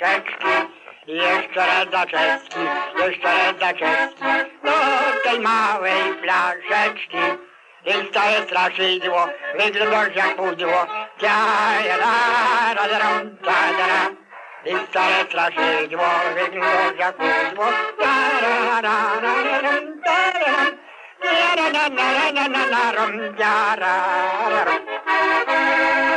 [0.00, 0.54] blaszeczki.
[1.06, 2.60] Jeszcze raz Zaczewski,
[2.98, 4.24] jeszcze raz Zaczewski,
[4.64, 4.72] do
[5.24, 7.18] tej małej blaszeczki.
[7.86, 9.26] I stare straszydło,
[9.58, 10.86] wyglądasz jak pudło,
[11.18, 14.02] Tia-ja-ra-ra-ra-ram, tia-ra-ra.
[14.64, 17.66] I stare straszydło, wyglądasz jak pudło,
[18.00, 20.72] Tia-ra-ra-ra-ra-ram, tia-ra-ram.
[21.22, 23.36] Tia-ra-ra-ra-ra-ra-ram, tia-ra-ra-ram.
[23.36, 23.40] Tia-ra-ra.
[23.40, 24.82] Ta-ta-ta-ta-ta-ta-ram, tia-ra-ra-ram,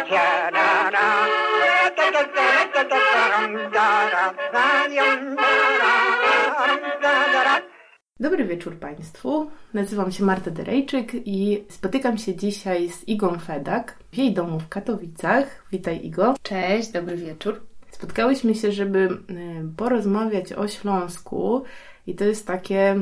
[0.09, 1.62] tia-ra-ra-ram.
[8.20, 9.52] Dobry wieczór Państwu.
[9.74, 14.70] Nazywam się Marta Derejczyk i spotykam się dzisiaj z Igą Fedak w jej domu w
[14.70, 15.66] Katowicach.
[15.72, 16.34] Witaj Igo.
[16.42, 17.62] Cześć, dobry wieczór.
[17.92, 19.17] Spotkałyśmy się, żeby y,
[19.78, 21.64] porozmawiać o Śląsku
[22.08, 22.95] i to jest takie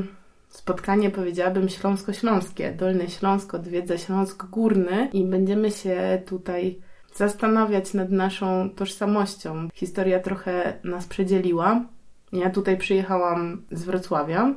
[0.48, 2.72] spotkanie, powiedziałabym, śląsko-śląskie.
[2.72, 6.80] Dolny Śląsk odwiedza Śląsk Górny i będziemy się tutaj
[7.14, 9.68] zastanawiać nad naszą tożsamością.
[9.74, 11.84] Historia trochę nas przedzieliła.
[12.32, 14.54] Ja tutaj przyjechałam z Wrocławia.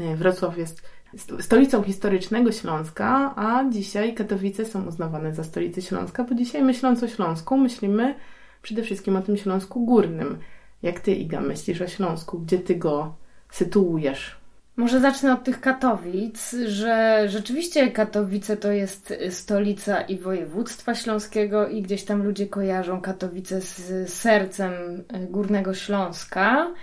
[0.00, 0.82] Y, Wrocław jest
[1.16, 7.02] sto- stolicą historycznego Śląska, a dzisiaj Katowice są uznawane za stolicę Śląska, bo dzisiaj myśląc
[7.02, 8.14] o Śląsku, myślimy
[8.62, 10.38] przede wszystkim o tym Śląsku Górnym.
[10.82, 12.38] Jak ty, Iga, myślisz o Śląsku?
[12.38, 13.14] Gdzie ty go
[13.50, 14.36] sytuujesz?
[14.78, 21.82] Może zacznę od tych Katowic, że rzeczywiście Katowice to jest stolica i województwa śląskiego i
[21.82, 24.72] gdzieś tam ludzie kojarzą Katowice z sercem
[25.30, 26.74] Górnego Śląska,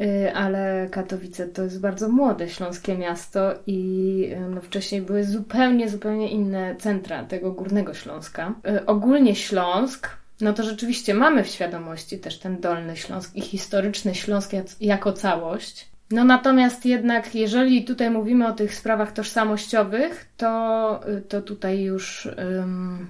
[0.00, 5.88] Y, ale Katowice to jest bardzo młode śląskie miasto i y, no, wcześniej były zupełnie,
[5.88, 8.54] zupełnie inne centra tego Górnego Śląska.
[8.68, 10.08] Y, Ogólnie Śląsk,
[10.40, 15.12] no to rzeczywiście mamy w świadomości też ten Dolny Śląsk i historyczny Śląsk jak- jako
[15.12, 15.95] całość.
[16.10, 23.06] No natomiast jednak, jeżeli tutaj mówimy o tych sprawach tożsamościowych, to, to tutaj już ym,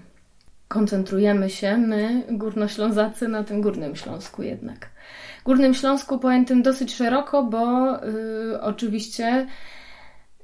[0.69, 4.91] koncentrujemy się my, Górnoślązacy, na tym Górnym Śląsku jednak.
[5.45, 9.47] Górnym Śląsku pojętym dosyć szeroko, bo y, oczywiście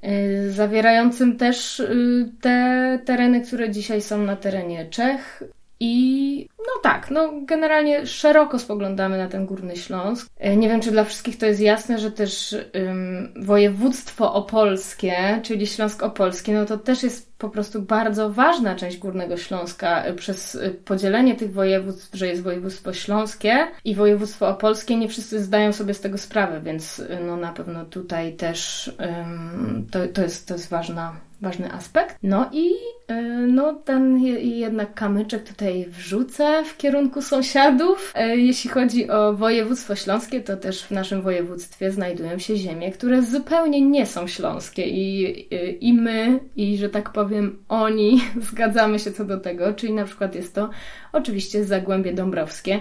[0.03, 5.43] y, zawierającym też y, te tereny, które dzisiaj są na terenie Czech.
[5.85, 10.29] I no tak, no generalnie szeroko spoglądamy na ten Górny Śląsk.
[10.37, 15.67] E, Nie wiem, czy dla wszystkich to jest jasne, że też ym, województwo opolskie, czyli
[15.67, 20.55] Śląsk Opolski, no to też jest po prostu bardzo ważna część Górnego Śląska y, przez
[20.55, 24.95] y, podzielenie tych województw, że jest województwo śląskie i województwo opolskie.
[24.95, 28.87] Nie wszyscy zdają sobie z tego sprawę, więc no na pewno tutaj też
[29.21, 32.17] ym, to, to, jest, to jest ważna, ważny aspekt.
[32.23, 32.71] No i
[33.11, 33.13] y,
[33.47, 38.13] no ten je, jednak kamyczek tutaj wrzucę w kierunku sąsiadów.
[38.33, 43.21] Y, Jeśli chodzi o województwo śląskie, to też w naszym województwie znajdują się ziemie, które
[43.21, 48.21] zupełnie nie są śląskie i, y, i my, i że tak powiem oni
[48.51, 50.69] zgadzamy się co do tego, czyli na przykład jest to
[51.13, 52.79] oczywiście Zagłębie Dąbrowskie,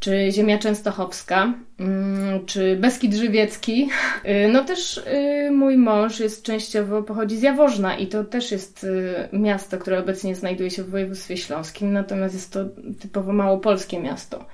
[0.00, 3.88] czy ziemia częstochowska, mm, czy Beskid Żywiecki.
[4.52, 5.02] No też
[5.50, 10.34] mój mąż jest częściowo, pochodzi z Jaworzna i to też jest y, miasto, które obecnie
[10.34, 12.60] znajduje się w województwie śląskim, natomiast jest to
[13.00, 14.46] typowo małopolskie miasto.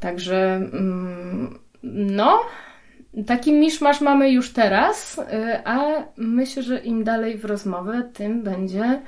[0.00, 2.40] Także mm, no,
[3.26, 5.22] taki miszmasz mamy już teraz, y,
[5.64, 9.02] a myślę, że im dalej w rozmowę, tym będzie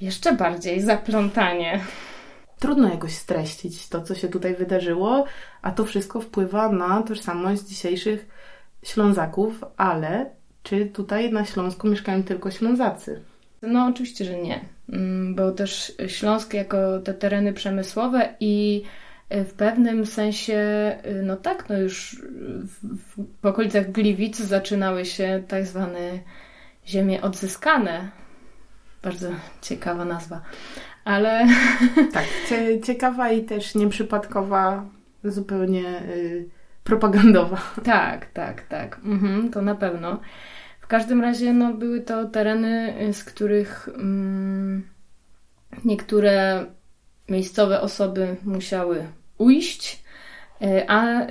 [0.00, 1.80] jeszcze bardziej zaplątanie.
[2.58, 5.24] Trudno jakoś streścić to, co się tutaj wydarzyło,
[5.62, 8.26] a to wszystko wpływa na tożsamość dzisiejszych
[8.82, 10.30] Ślązaków, ale
[10.62, 13.22] czy tutaj na Śląsku mieszkają tylko Ślązacy?
[13.62, 14.60] No oczywiście, że nie,
[14.92, 18.82] Mm, bo też Śląsk jako te tereny przemysłowe i
[19.34, 20.56] y, w pewnym sensie,
[21.06, 22.22] y, no tak, no już
[22.62, 26.18] w, w, okolicach Gliwic zaczynały się tak zwane
[26.86, 28.10] ziemie odzyskane.
[29.02, 29.28] Bardzo
[29.62, 30.42] ciekawa nazwa.
[31.04, 31.46] Ale
[32.14, 34.86] Tak, cie, ciekawa i też nieprzypadkowa,
[35.24, 36.48] zupełnie y,
[36.84, 37.60] propagandowa.
[37.84, 39.00] Tak, tak, tak.
[39.04, 40.20] Mhm, to na pewno.
[40.80, 44.82] W każdym razie no, były to tereny, y, z których mm,
[45.84, 46.66] niektóre
[47.28, 49.06] miejscowe osoby musiały
[49.38, 50.04] ujść,
[50.62, 51.26] y, a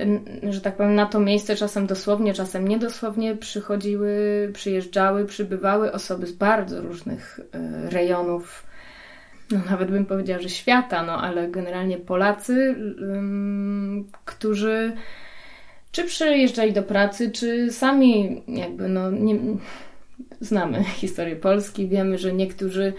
[0.50, 6.32] że tak powiem, na to miejsce czasem dosłownie, czasem niedosłownie przychodziły, przyjeżdżały, przybywały osoby z
[6.32, 8.66] bardzo różnych y, rejonów.
[9.50, 14.92] No, nawet bym powiedziała, że świata, no ale generalnie Polacy, ym, którzy
[15.92, 19.36] czy przyjeżdżali do pracy, czy sami jakby no nie,
[20.40, 22.92] znamy historię Polski, wiemy, że niektórzy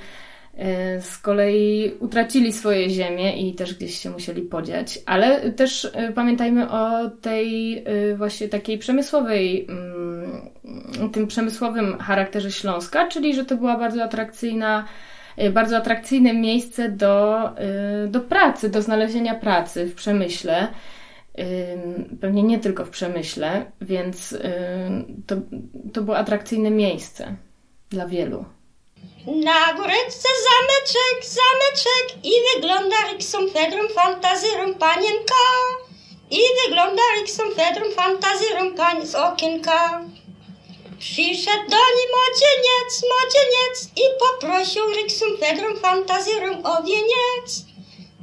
[0.58, 6.12] e, z kolei utracili swoje ziemie i też gdzieś się musieli podziać, ale też e,
[6.12, 13.58] pamiętajmy o tej e, właśnie takiej przemysłowej, mm, tym przemysłowym charakterze Śląska, czyli że to
[13.58, 14.86] była bardzo atrakcyjna
[15.54, 17.50] bardzo atrakcyjne miejsce do,
[18.08, 20.68] do pracy, do znalezienia pracy w przemyśle.
[22.22, 24.38] Pewnie nie tylko w przemyśle, więc
[25.28, 25.36] to,
[25.94, 27.36] to było atrakcyjne miejsce
[27.90, 28.46] dla wielu.
[29.28, 35.44] Na góreczce zameczek, zameczek i wygląda Riksum Fedrum Fantazyrum panienka.
[36.32, 40.02] I wygląda Riksum Fedrum Fantazyrum pani z okienka.
[41.00, 47.66] Przyszedł do niej młodzieniec, młodzieniec i poprosił Riksum Fedrum Fantazyrum o wieniec.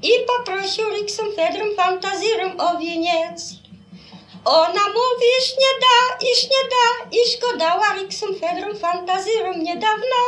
[0.02, 3.54] I poprosił Riksum Fedrum Fantazyrum o wieniec.
[4.44, 10.20] Ona mówi, iż nie da, iż nie da, iż go dała Riksum Fedrum Fantazyrum niedawno.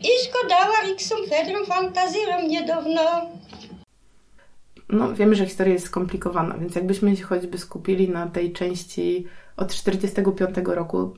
[0.00, 3.00] Iż go dała Riksum Fedrum Fantazyrum niedawno.
[4.88, 9.26] No, wiemy, że historia jest skomplikowana, więc jakbyśmy się choćby skupili na tej części
[9.56, 11.14] od 45 roku,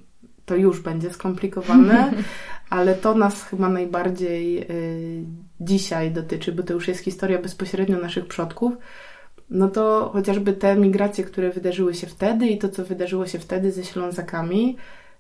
[0.46, 2.12] to już będzie skomplikowane,
[2.70, 5.24] ale to nas chyba najbardziej y,
[5.64, 8.72] dzisiaj dotyczy, bo to już jest historia bezpośrednio naszych przodków.
[9.50, 13.72] No to chociażby te migracje, które wydarzyły się wtedy i to, co wydarzyło się wtedy
[13.72, 14.76] ze Ślązakami,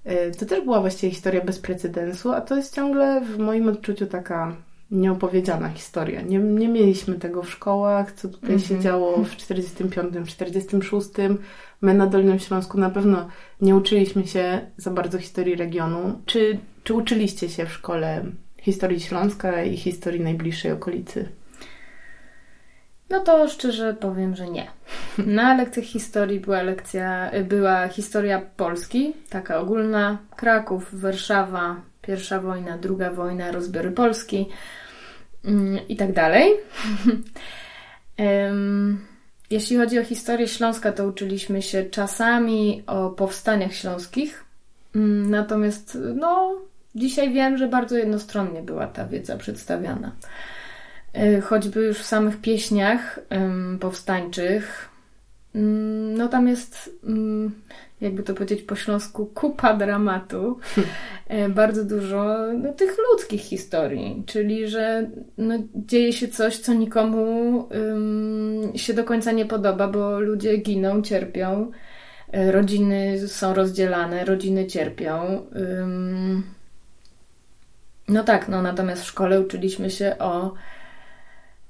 [0.06, 4.06] y, to też była właściwie historia bez precedensu, a to jest ciągle w moim odczuciu
[4.06, 4.56] taka
[4.92, 6.22] nieopowiedziana historia.
[6.22, 8.68] Nie, nie mieliśmy tego w szkołach, co tutaj mm -hmm.
[8.68, 8.82] się mhm.
[8.82, 11.08] działo w 45, 46.
[11.80, 13.28] My na Dolnym Śląsku na pewno
[13.60, 16.20] nie uczyliśmy się za bardzo historii regionu.
[16.26, 18.24] Czy, czy uczyliście się w szkole
[18.62, 21.28] historii Śląska i historii najbliższej okolicy?
[23.10, 24.70] No to szczerze powiem, że nie.
[25.38, 33.10] Na lekcjach historii była lekcja, była historia Polski, taka ogólna, Kraków, Warszawa, pierwsza wojna, druga
[33.10, 34.48] wojna, rozbiory Polski
[35.44, 36.52] mm, i tak dalej.
[39.50, 44.44] Jeśli chodzi o historię Śląska, to uczyliśmy się czasami o powstaniach śląskich,
[44.94, 46.60] mm, natomiast no,
[46.94, 50.12] dzisiaj wiem, że bardzo jednostronnie była ta wiedza przedstawiana.
[51.12, 53.18] E, choćby już w samych pieśniach
[53.80, 54.88] powstańczych,
[55.54, 57.52] mm, no tam jest, mm,
[58.00, 60.58] jakby to powiedzieć po śląsku, kupa dramatu,
[61.28, 67.58] e, bardzo dużo no, tych ludzkich historii, czyli że no, dzieje się coś, co nikomu
[67.58, 71.70] um, się do końca nie podoba, bo ludzie giną, cierpią,
[72.32, 75.46] e, rodziny są rozdzielane, rodziny cierpią.
[75.80, 76.42] Um,
[78.08, 80.54] no tak, no natomiast w szkole uczyliśmy się o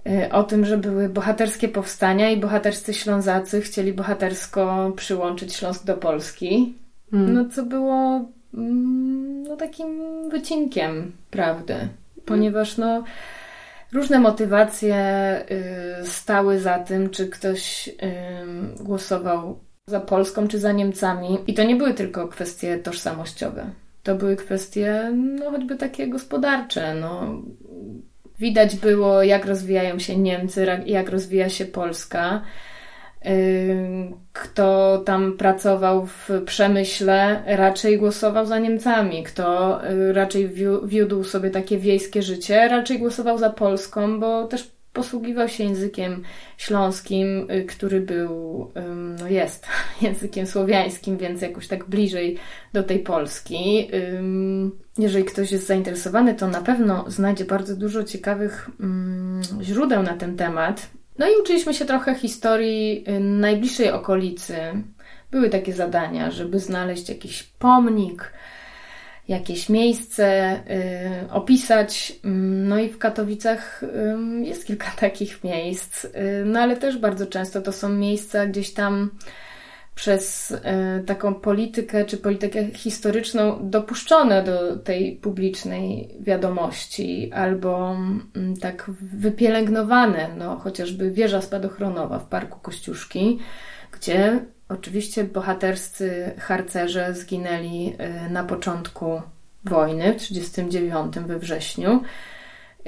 [0.06, 5.96] e, o tym, że były bohaterskie powstania i bohaterscy Ślązacy chcieli bohatersko przyłączyć Śląsk do
[5.96, 6.78] Polski.
[7.10, 7.34] Hmm.
[7.34, 8.24] No co było
[8.54, 10.00] mm, no, takim
[10.30, 11.74] wycinkiem prawdy,
[12.24, 13.04] ponieważ no
[13.92, 14.96] różne motywacje
[16.02, 17.92] y, stały za tym, czy ktoś y,
[18.84, 21.38] głosował za Polską, czy za Niemcami.
[21.46, 23.70] I to nie były tylko kwestie tożsamościowe.
[24.02, 26.94] To były kwestie, no choćby takie gospodarcze.
[26.94, 27.42] No.
[28.38, 32.42] Widać było, jak rozwijają się Niemcy, jak rozwija się Polska.
[34.32, 39.22] Kto tam pracował w przemyśle, raczej głosował za Niemcami.
[39.22, 40.50] Kto y, raczej
[40.84, 46.22] wiódł sobie takie wiejskie życie, raczej głosował za Polską, bo też posługiwał się językiem
[46.56, 48.70] śląskim, y, który był,
[49.20, 49.66] no jest
[50.02, 52.38] językiem słowiańskim, więc jakoś tak bliżej
[52.72, 53.88] do tej Polski.
[54.98, 58.70] Jeżeli ktoś jest zainteresowany, to na pewno znajdzie bardzo dużo ciekawych
[59.62, 60.90] źródeł na ten temat.
[61.18, 64.56] No i uczyliśmy się trochę historii y, najbliższej okolicy.
[65.30, 68.32] Były takie zadania, żeby znaleźć jakiś pomnik,
[69.28, 70.56] jakieś miejsce
[71.24, 72.12] y, opisać.
[72.24, 73.88] Mm, no i w Katowicach y,
[74.44, 76.10] jest kilka takich miejsc, y,
[76.46, 79.10] no ale też bardzo często to są miejsca gdzieś tam
[79.94, 87.96] przez y, taką politykę czy politykę historyczną dopuszczone do tej publicznej wiadomości albo
[88.36, 93.38] mm, tak wypielęgnowane, no chociażby wieża spadochronowa w Parku Kościuszki,
[93.92, 94.40] gdzie
[94.72, 97.94] Oczywiście bohaterscy harcerze zginęli
[98.26, 99.22] y, na początku
[99.64, 102.02] wojny w 1939 we wrześniu.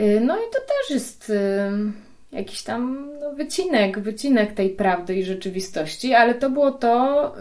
[0.00, 1.34] Y, no i to też jest y,
[2.32, 7.34] jakiś tam no, wycinek, wycinek tej prawdy i rzeczywistości, ale to było to,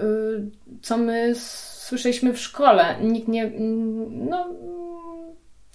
[0.81, 2.95] co my słyszeliśmy w szkole.
[3.01, 3.51] Nikt nie.
[4.09, 4.49] No,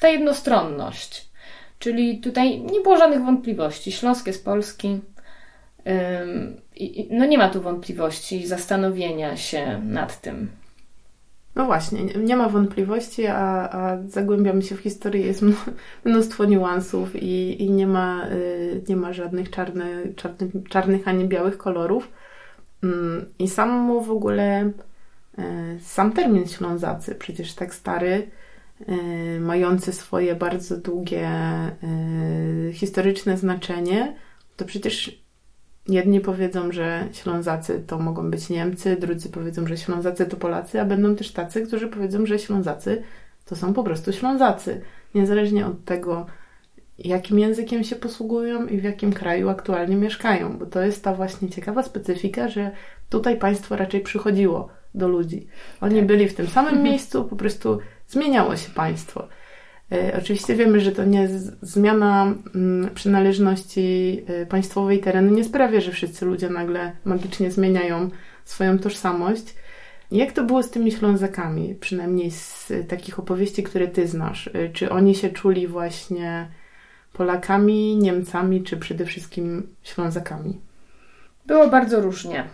[0.01, 1.29] ta jednostronność.
[1.79, 3.93] Czyli tutaj nie było żadnych wątpliwości.
[3.93, 5.01] Śląsk jest polski,
[7.11, 10.49] no nie ma tu wątpliwości, zastanowienia się nad tym.
[11.59, 15.43] No właśnie, nie ma wątpliwości, a, a zagłębiamy się w historię, jest
[16.05, 21.59] mnóstwo niuansów i, i nie, ma, y, nie ma żadnych czarny, czarny, czarnych ani białych
[21.59, 22.13] kolorów.
[22.83, 24.73] Mm, I sam w ogóle,
[25.39, 25.43] y,
[25.81, 28.31] sam termin Ślązacy, przecież tak stary,
[28.89, 31.31] y, mające swoje bardzo długie
[32.73, 34.17] historyczne znaczenie,
[34.57, 35.23] to przecież
[35.89, 40.85] jedni powiedzą, że Ślązacy to mogą być Niemcy, drudzy powiedzą, że Ślązacy to Polacy, a
[40.85, 43.03] będą też tacy, którzy powiedzą, że Ślązacy
[43.45, 44.81] to są po prostu Ślązacy.
[45.15, 46.27] Niezależnie od tego,
[46.99, 51.49] jakim językiem się posługują i w jakim kraju aktualnie mieszkają, bo to jest ta właśnie
[51.49, 52.71] ciekawa specyfika, że
[53.09, 55.47] tutaj państwo raczej przychodziło do ludzi.
[55.81, 56.07] Oni tak.
[56.07, 57.79] byli w tym samym miejscu, po prostu
[58.09, 59.29] zmieniało się państwo.
[59.93, 61.29] E, oczywiście wiemy, że to nie
[61.63, 68.11] zmiana mm, przynależności e, państwowej terenu nie sprawia, że wszyscy ludzie nagle magicznie zmieniają
[68.45, 69.55] swoją tożsamość.
[70.11, 74.51] Jak to było z tymi Ślązakami, przynajmniej z takich opowieści, które ty znasz?
[74.55, 76.49] E, czy oni się czuli właśnie
[77.13, 80.61] Polakami, Niemcami, czy przede wszystkim Ślązakami?
[81.47, 82.45] Było bardzo różnie.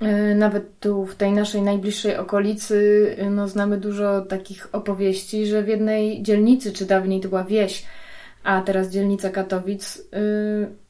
[0.00, 5.62] E, nawet tu w tej naszej najbliższej okolicy e, no, znamy dużo takich opowieści, że
[5.62, 7.84] w jednej dzielnicy, czy dawniej to była wieś,
[8.44, 10.20] a teraz dzielnica Katowic, e,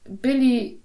[0.08, 0.80] byli,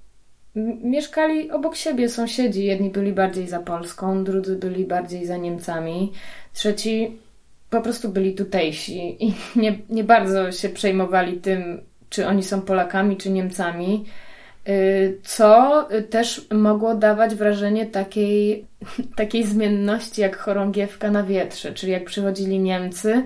[0.83, 2.65] mieszkali obok siebie sąsiedzi.
[2.65, 6.11] Jedni byli bardziej za Polską, drudzy byli bardziej za Niemcami,
[6.53, 7.17] trzeci
[7.69, 13.17] po prostu byli tutejsi i nie, nie bardzo się przejmowali tym, czy oni są Polakami,
[13.17, 14.05] czy Niemcami.
[14.69, 18.65] Y, co też mogło dawać wrażenie takiej,
[19.15, 23.23] takiej zmienności jak chorągiewka na wietrze, czyli jak przychodzili Niemcy,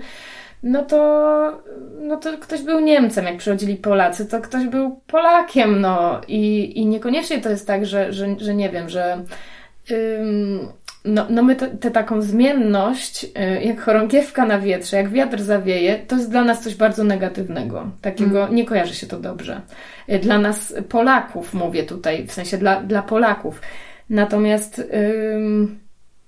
[0.62, 1.62] no to,
[2.00, 6.20] no to ktoś był Niemcem, jak przychodzili Polacy, to ktoś był Polakiem, no.
[6.28, 9.24] I, i niekoniecznie to jest tak, że, że, że nie wiem, że
[9.90, 10.68] ym,
[11.04, 16.16] no, no my tę taką zmienność, y, jak chorągiewka na wietrze, jak wiatr zawieje, to
[16.16, 17.90] jest dla nas coś bardzo negatywnego.
[18.00, 18.54] Takiego, mm.
[18.54, 19.60] nie kojarzy się to dobrze.
[20.08, 23.60] Y, dla nas Polaków, mówię tutaj, w sensie dla, dla Polaków.
[24.10, 24.82] Natomiast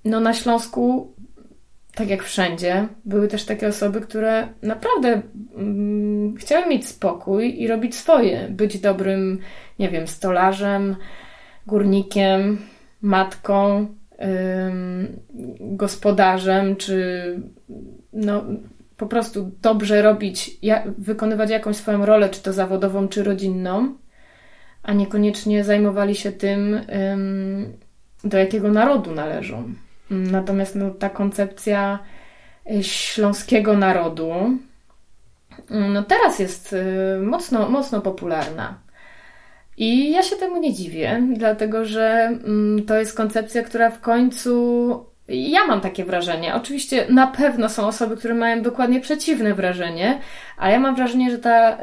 [0.04, 1.14] no na Śląsku,
[1.94, 5.22] tak jak wszędzie, były też takie osoby, które naprawdę
[6.38, 8.48] chciały mieć spokój i robić swoje.
[8.50, 9.38] Być dobrym,
[9.78, 10.96] nie wiem, stolarzem,
[11.66, 12.58] górnikiem,
[13.02, 13.86] matką,
[15.60, 17.40] gospodarzem, czy
[18.12, 18.44] no,
[18.96, 20.60] po prostu dobrze robić,
[20.98, 23.94] wykonywać jakąś swoją rolę, czy to zawodową, czy rodzinną,
[24.82, 26.80] a niekoniecznie zajmowali się tym,
[28.24, 29.74] do jakiego narodu należą.
[30.10, 31.98] Natomiast no, ta koncepcja
[32.70, 34.32] y, śląskiego narodu
[35.70, 38.78] no, teraz jest y, mocno, mocno popularna.
[39.76, 45.04] I ja się temu nie dziwię, dlatego że mm, to jest koncepcja, która w końcu.
[45.28, 46.54] Ja mam takie wrażenie.
[46.54, 50.20] Oczywiście na pewno są osoby, które mają dokładnie przeciwne wrażenie,
[50.56, 51.78] ale ja mam wrażenie, że ta,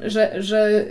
[0.00, 0.84] że, że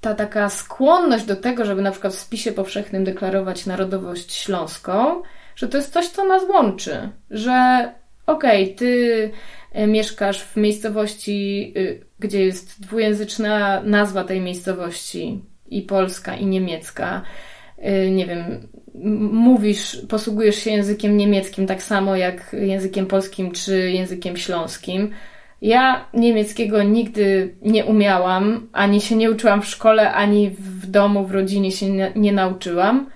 [0.00, 5.22] ta taka skłonność do tego, żeby na przykład w spisie powszechnym deklarować narodowość śląską,
[5.56, 7.08] że to jest coś, co nas łączy.
[7.30, 7.88] Że
[8.28, 9.30] okej, okay, ty
[9.72, 17.22] E, mieszkasz w miejscowości, y, gdzie jest dwujęzyczna nazwa tej miejscowości i polska, i niemiecka,
[17.78, 18.68] y, nie wiem,
[19.32, 25.10] mówisz, posługujesz się językiem niemieckim tak samo jak językiem polskim czy językiem śląskim.
[25.62, 31.32] Ja niemieckiego nigdy nie umiałam, ani się nie uczyłam w szkole, ani w domu, w
[31.32, 33.10] rodzinie się nie, nie nauczyłam.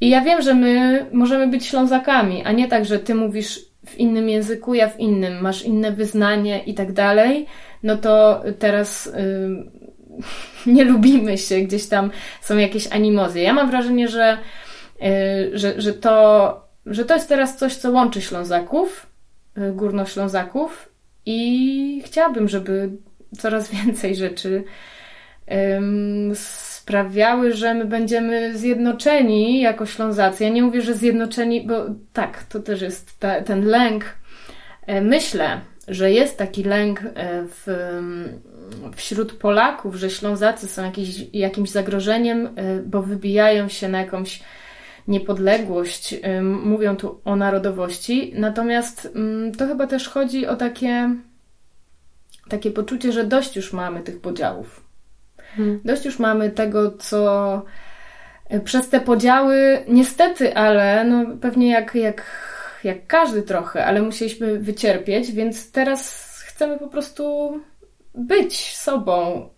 [0.00, 3.98] I ja wiem, że my możemy być Ślązakami, a nie tak, że ty mówisz w
[3.98, 7.46] innym języku, ja w innym, masz inne wyznanie i tak dalej,
[7.82, 9.64] no to teraz yy,
[10.74, 13.42] nie lubimy się, gdzieś tam są jakieś animozje.
[13.42, 14.38] Ja mam wrażenie, że,
[15.00, 19.06] yy, że, że, to, że to jest teraz coś, co łączy Ślązaków,
[19.56, 20.88] yy, górnoślązaków
[21.26, 22.90] i chciałabym, żeby
[23.38, 24.64] coraz więcej rzeczy
[26.86, 30.44] sprawiały, że my będziemy zjednoczeni jako Ślązacy.
[30.44, 31.74] Ja nie mówię, że zjednoczeni, bo
[32.12, 34.04] tak, to też jest ta, ten lęk.
[34.86, 37.66] E, myślę, że jest taki lęk e, w,
[38.96, 42.50] wśród Polaków, że Ślązacy są jakiś, jakimś zagrożeniem, e,
[42.82, 44.42] bo wybijają się na jakąś
[45.08, 51.10] niepodległość, mówią tu o narodowości, natomiast mm, to chyba też chodzi o takie,
[52.48, 54.85] takie poczucie, że dość już mamy tych podziałów
[55.56, 55.80] Hmm.
[55.84, 57.62] Dość już mamy tego, co
[58.48, 62.24] e, przez te podziały, niestety, ale no pewnie jak, jak,
[62.84, 67.54] jak każdy trochę, ale musieliśmy wycierpieć, więc teraz chcemy po prostu
[68.14, 69.48] być sobą.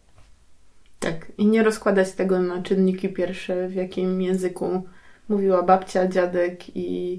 [0.98, 4.82] Tak, i nie rozkładać tego na czynniki pierwsze, w jakim języku
[5.28, 7.18] mówiła babcia, dziadek i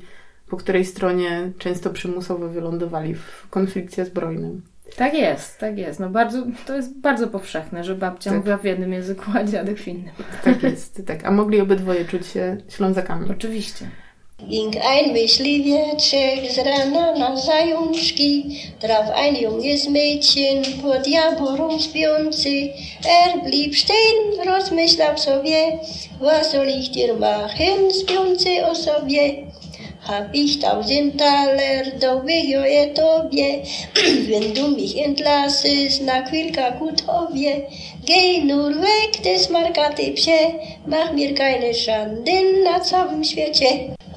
[0.50, 4.62] po której stronie często przymusowo wylądowali w konflikcie zbrojnym.
[4.96, 6.00] Tak jest, tak jest.
[6.00, 8.40] No bardzo, to jest bardzo powszechne, że babcia tak.
[8.40, 10.14] mówiła w jednym języku, a dziadek w innym.
[10.44, 11.26] Tak jest, tak.
[11.26, 13.32] A mogli obydwoje czuć się Ślązakami.
[13.32, 13.86] Oczywiście.
[14.48, 22.50] Ging ein myśliwieczek z rana na zajączki, traf ein junges Mädchen pod jaborą śpiący.
[23.04, 25.80] Er blieb stehen, rozmyślał sobie,
[26.22, 29.34] was soll ich dir machen, śpiący o sobie.
[30.08, 33.64] Hab ich tausend Taler, doch wyjoję tobie,
[34.30, 37.62] wenn mich entlassest na chwilkę ku tobie.
[38.06, 40.40] Geh nur weg, des markaty psie,
[40.88, 43.66] mach mir keine Schanden na całym świecie.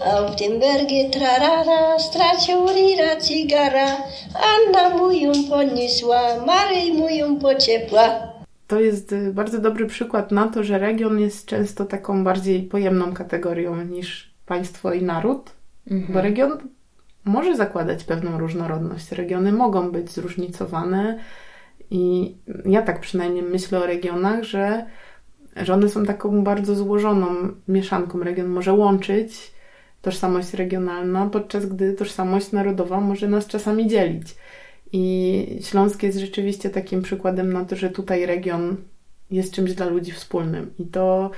[0.04, 3.96] Auf dem Berge trarara, stracił rira cigara,
[4.34, 8.32] Anna mu ją poniosła, Maryj mu ją pociepła.
[8.66, 13.14] To jest y, bardzo dobry przykład na to, że region jest często taką bardziej pojemną
[13.14, 15.50] kategorią niż państwo i naród,
[15.86, 16.58] bo region
[17.24, 19.12] może zakładać pewną różnorodność.
[19.12, 21.18] Regiony mogą być zróżnicowane
[21.90, 22.34] i
[22.64, 24.86] ja tak przynajmniej myślę o regionach, że,
[25.56, 27.26] że one są taką bardzo złożoną
[27.68, 28.20] mieszanką.
[28.20, 29.52] Region może łączyć
[30.02, 34.36] tożsamość regionalna, podczas gdy tożsamość narodowa może nas czasami dzielić.
[34.92, 38.76] I Śląsk jest rzeczywiście takim przykładem na to, że tutaj region
[39.30, 40.70] jest czymś dla ludzi wspólnym.
[40.78, 41.30] I to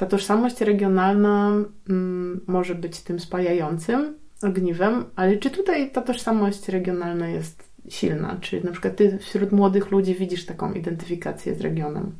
[0.00, 1.52] ta tożsamość regionalna
[1.88, 8.36] mm, może być tym spajającym ogniwem, ale czy tutaj ta tożsamość regionalna jest silna?
[8.40, 12.12] Czy na przykład ty wśród młodych ludzi widzisz taką identyfikację z regionem?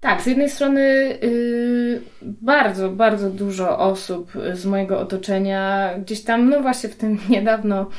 [0.00, 0.80] Tak, z jednej strony
[1.22, 7.90] yy, bardzo, bardzo dużo osób z mojego otoczenia gdzieś tam, no właśnie w tym niedawno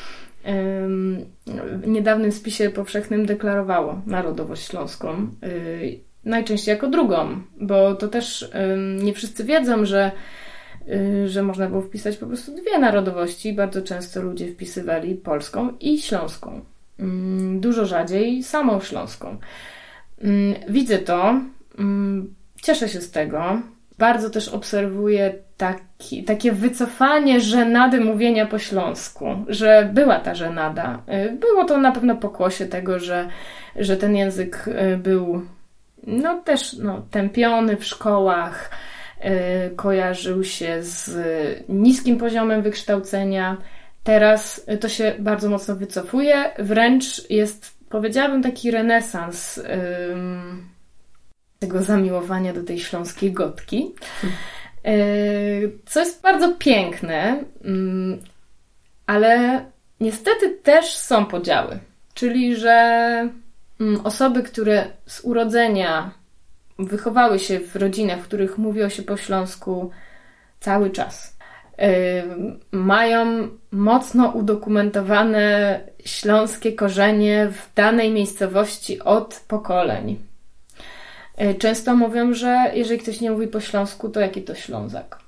[0.45, 5.27] yy, niedawnym spisie powszechnym deklarowało narodowość śląską.
[5.41, 8.51] Yy, najczęściej jako drugą, bo to też
[9.03, 10.11] nie wszyscy wiedzą, że,
[10.87, 13.53] y, że można było wpisać po prostu dwie narodowości.
[13.53, 16.61] Bardzo często ludzie wpisywali polską i śląską.
[17.55, 19.37] Dużo rzadziej samą śląską.
[20.69, 21.41] Widzę to,
[22.61, 23.61] cieszę się z tego.
[23.97, 31.01] Bardzo też obserwuję taki, takie wycofanie żenady mówienia po śląsku, że była ta żenada.
[31.27, 33.27] Y, było to na pewno pokłosie tego, że,
[33.75, 35.41] że ten język y, był
[36.07, 38.69] no też no, tępiony w szkołach,
[39.23, 39.29] yy,
[39.75, 41.19] kojarzył się z
[41.69, 43.57] niskim poziomem wykształcenia.
[44.03, 49.61] Teraz to się bardzo mocno wycofuje, wręcz jest, powiedziałabym, taki renesans
[51.59, 53.95] tego zamiłowania do tej śląskiej gotki.
[54.83, 57.43] Yy, co jest bardzo piękne,
[59.05, 59.65] ale
[59.99, 61.79] niestety też są podziały.
[62.13, 63.29] Czyli, że
[64.03, 66.11] osoby, które z urodzenia
[66.79, 69.91] wychowały się w rodzinach, w których mówiło się po śląsku
[70.59, 71.37] cały czas,
[72.71, 80.19] mają mocno udokumentowane śląskie korzenie w danej miejscowości od pokoleń.
[81.41, 85.19] Y, często mówią, że jeżeli ktoś nie mówi po śląsku, to jaki to Ślązak.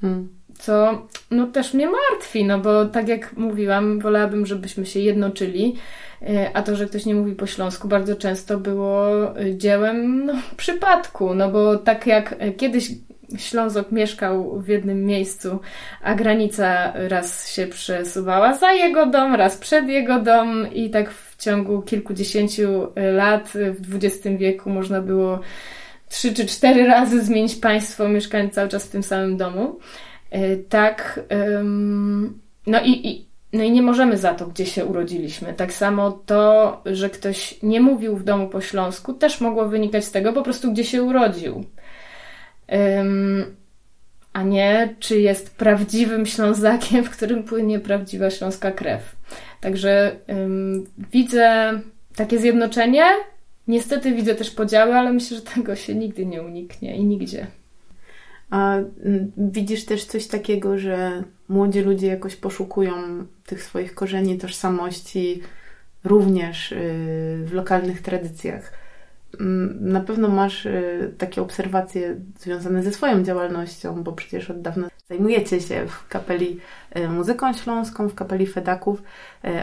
[0.00, 0.28] Hmm.
[0.58, 5.76] Co no, też mnie martwi, no bo tak jak mówiłam, wolałabym, żebyśmy się jednoczyli
[6.28, 10.34] E, a to, że ktoś nie mówi po śląsku, bardzo często było e, dziełem no,
[10.56, 12.90] przypadku, no bo tak jak e, kiedyś
[13.38, 15.60] Ślązok mieszkał w jednym miejscu,
[16.02, 21.36] a granica raz się przesuwała za jego dom, raz przed jego dom i tak w
[21.36, 25.40] ciągu kilkudziesięciu lat w XX wieku można było
[26.08, 29.78] trzy czy cztery razy zmienić państwo, mieszkając cały czas w tym samym domu.
[30.68, 31.20] Tak,
[32.66, 35.54] no i, i no i nie możemy za to, gdzie się urodziliśmy.
[35.54, 40.10] Tak samo to, że ktoś nie mówił w domu po śląsku, też mogło wynikać z
[40.10, 41.64] tego po prostu, gdzie się urodził.
[44.32, 49.16] A nie, czy jest prawdziwym Ślązakiem, w którym płynie prawdziwa śląska krew.
[49.60, 50.16] Także
[51.12, 51.80] widzę
[52.16, 53.04] takie zjednoczenie.
[53.68, 57.46] Niestety widzę też podziały, ale myślę, że tego się nigdy nie uniknie i nigdzie.
[58.50, 58.76] A
[59.36, 62.92] widzisz też coś takiego, że młodzi ludzie jakoś poszukują
[63.46, 65.42] tych swoich korzeni, tożsamości
[66.04, 66.76] również y,
[67.44, 68.72] w lokalnych tradycjach.
[69.80, 75.60] Na pewno masz y, takie obserwacje związane ze swoją działalnością, bo przecież od dawna zajmujecie
[75.60, 76.60] się w kapeli
[76.96, 79.02] y, muzyką śląską, w kapeli Fedaków,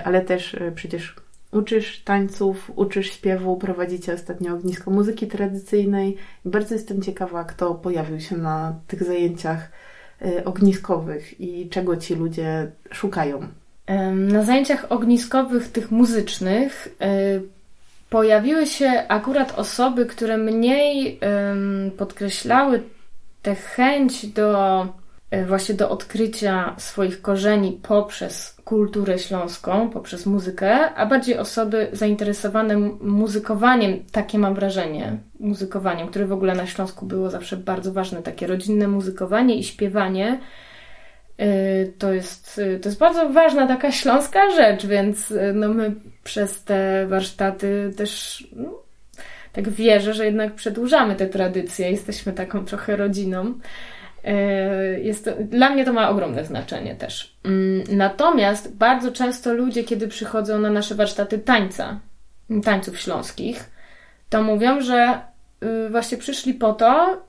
[0.03, 1.15] ale też przecież
[1.51, 8.37] uczysz tańców, uczysz śpiewu, prowadzicie ostatnio ognisko muzyki tradycyjnej bardzo jestem ciekawa, kto pojawił się
[8.37, 9.71] na tych zajęciach
[10.25, 13.47] y, ogniskowych i czego ci ludzie szukają.
[14.13, 17.41] Na zajęciach ogniskowych, tych muzycznych, y,
[18.09, 21.19] pojawiły się akurat osoby, które mniej
[21.97, 22.83] podkreślały
[23.41, 24.87] tę chęć do
[25.47, 33.99] właśnie do odkrycia swoich korzeni poprzez kulturę śląską poprzez muzykę, a bardziej osoby zainteresowane muzykowaniem,
[34.11, 38.87] takie mam wrażenie, muzykowaniem, które w ogóle na Śląsku było zawsze bardzo ważne, takie rodzinne
[38.87, 40.39] muzykowanie i śpiewanie,
[41.41, 46.63] Y, to jest, y, to jest bardzo ważna taka śląska rzecz, więc no my przez
[46.63, 48.81] te warsztaty też no,
[49.53, 51.91] tak wierzę, że jednak przedłużamy te tradycje.
[51.91, 53.53] Jesteśmy taką trochę rodziną.
[55.01, 57.37] Jest to, dla mnie to ma ogromne znaczenie też.
[57.43, 61.99] Mm, natomiast bardzo często ludzie, kiedy przychodzą na nasze warsztaty tańca,
[62.63, 63.69] tańców śląskich,
[64.29, 65.19] to mówią, że
[65.89, 67.21] właśnie przyszli po to,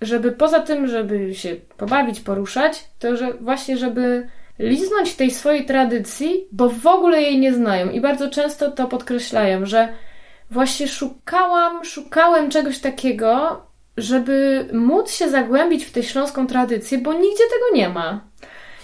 [0.00, 6.48] żeby poza tym, żeby się pobawić, poruszać, to że właśnie, żeby liznąć tej swojej tradycji,
[6.52, 9.88] bo w ogóle jej nie znają i bardzo często to podkreślają, że
[10.50, 13.62] właśnie szukałam, szukałem czegoś takiego,
[14.00, 18.24] żeby móc się zagłębić w tę śląską tradycję, bo nigdzie tego nie ma.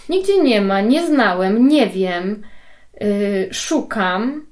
[0.08, 2.42] Nigdzie nie ma, nie znałem, nie wiem,
[3.00, 4.46] yy, szukam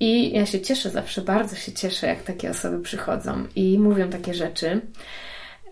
[0.00, 4.34] i ja się cieszę zawsze, bardzo się cieszę, jak takie osoby przychodzą i mówią takie
[4.34, 4.80] rzeczy.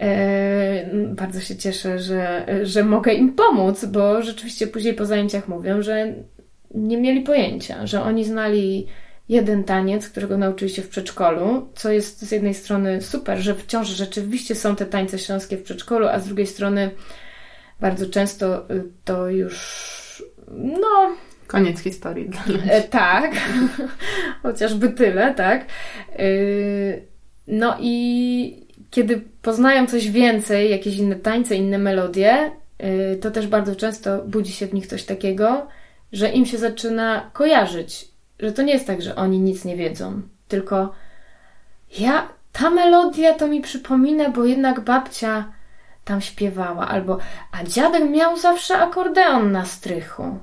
[0.01, 5.83] E, bardzo się cieszę, że, że mogę im pomóc, bo rzeczywiście później po zajęciach mówią,
[5.83, 6.15] że
[6.75, 8.87] nie mieli pojęcia, że oni znali
[9.29, 13.89] jeden taniec, którego nauczyli się w przedszkolu, co jest z jednej strony super, że wciąż
[13.89, 16.91] rzeczywiście są te tańce śląskie w przedszkolu, a z drugiej strony
[17.81, 19.99] bardzo często y, to już
[20.51, 21.17] no
[21.49, 22.31] Koniec historii.
[22.71, 23.33] E, tak,
[24.43, 25.67] chociażby tyle, tak.
[26.13, 26.25] E,
[27.47, 32.51] no i kiedy poznają coś więcej, jakieś inne tańce, inne melodie,
[33.13, 35.67] y, to też bardzo często budzi się w nich coś takiego,
[36.13, 38.08] że im się zaczyna kojarzyć,
[38.39, 40.93] że to nie jest tak, że oni nic nie wiedzą, tylko
[41.99, 45.53] ja, ta melodia to mi przypomina, bo jednak babcia
[46.05, 47.19] tam śpiewała, albo
[47.53, 50.39] a dziadek miał zawsze akordeon na strychu.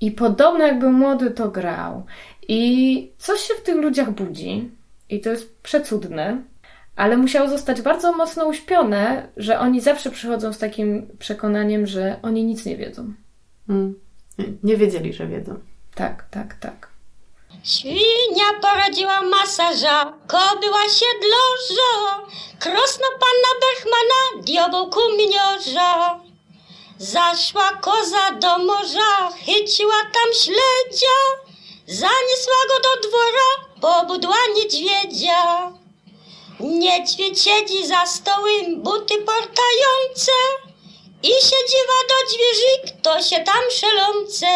[0.00, 2.06] I podobno jak był młody, to grał.
[2.48, 4.70] I coś się w tych ludziach budzi.
[5.08, 6.42] I to jest przecudne
[6.96, 12.44] ale musiało zostać bardzo mocno uśpione, że oni zawsze przychodzą z takim przekonaniem, że oni
[12.44, 13.12] nic nie wiedzą.
[13.68, 13.94] Mm.
[14.62, 15.58] Nie wiedzieli, że wiedzą.
[15.94, 16.91] Tak, tak, tak.
[17.64, 22.26] Świnia poradziła masaża, kobyła siedloża,
[22.58, 26.20] krosno pana Berchmana, diabeł kuminiorza.
[26.98, 31.18] Zaszła koza do morza, chyciła tam śledzia,
[31.86, 33.48] zaniesła go do dwora,
[33.80, 35.72] pobudła niedźwiedzia.
[36.60, 40.32] Niedźwiedź siedzi za stołem, buty portające
[41.22, 44.46] i siedziwa do drzwi, kto się tam szelące.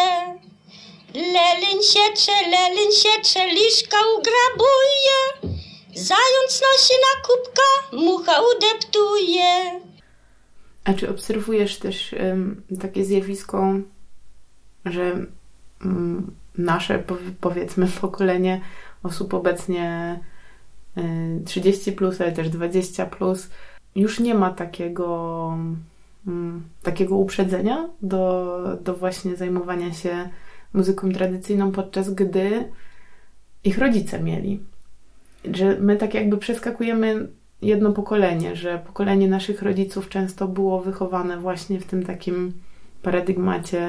[1.13, 5.53] Lelyn siecze, lelyn siecze, liszka ugrabuje,
[5.95, 9.81] zając nosi na kubka, mucha udeptuje.
[10.83, 13.73] A czy obserwujesz też um, takie zjawisko,
[14.85, 15.25] że
[15.85, 17.03] um, nasze,
[17.41, 18.61] powiedzmy, pokolenie
[19.03, 20.19] osób obecnie
[21.45, 23.49] 30 plus, ale też 20 plus,
[23.95, 25.57] już nie ma takiego,
[26.27, 30.29] mm, takiego uprzedzenia do, do właśnie zajmowania się
[30.73, 32.63] muzyką tradycyjną, podczas gdy
[33.63, 34.59] ich rodzice mieli.
[35.53, 37.27] Że my tak jakby przeskakujemy
[37.61, 42.53] jedno pokolenie, że pokolenie naszych rodziców często było wychowane właśnie w tym takim
[43.01, 43.87] paradygmacie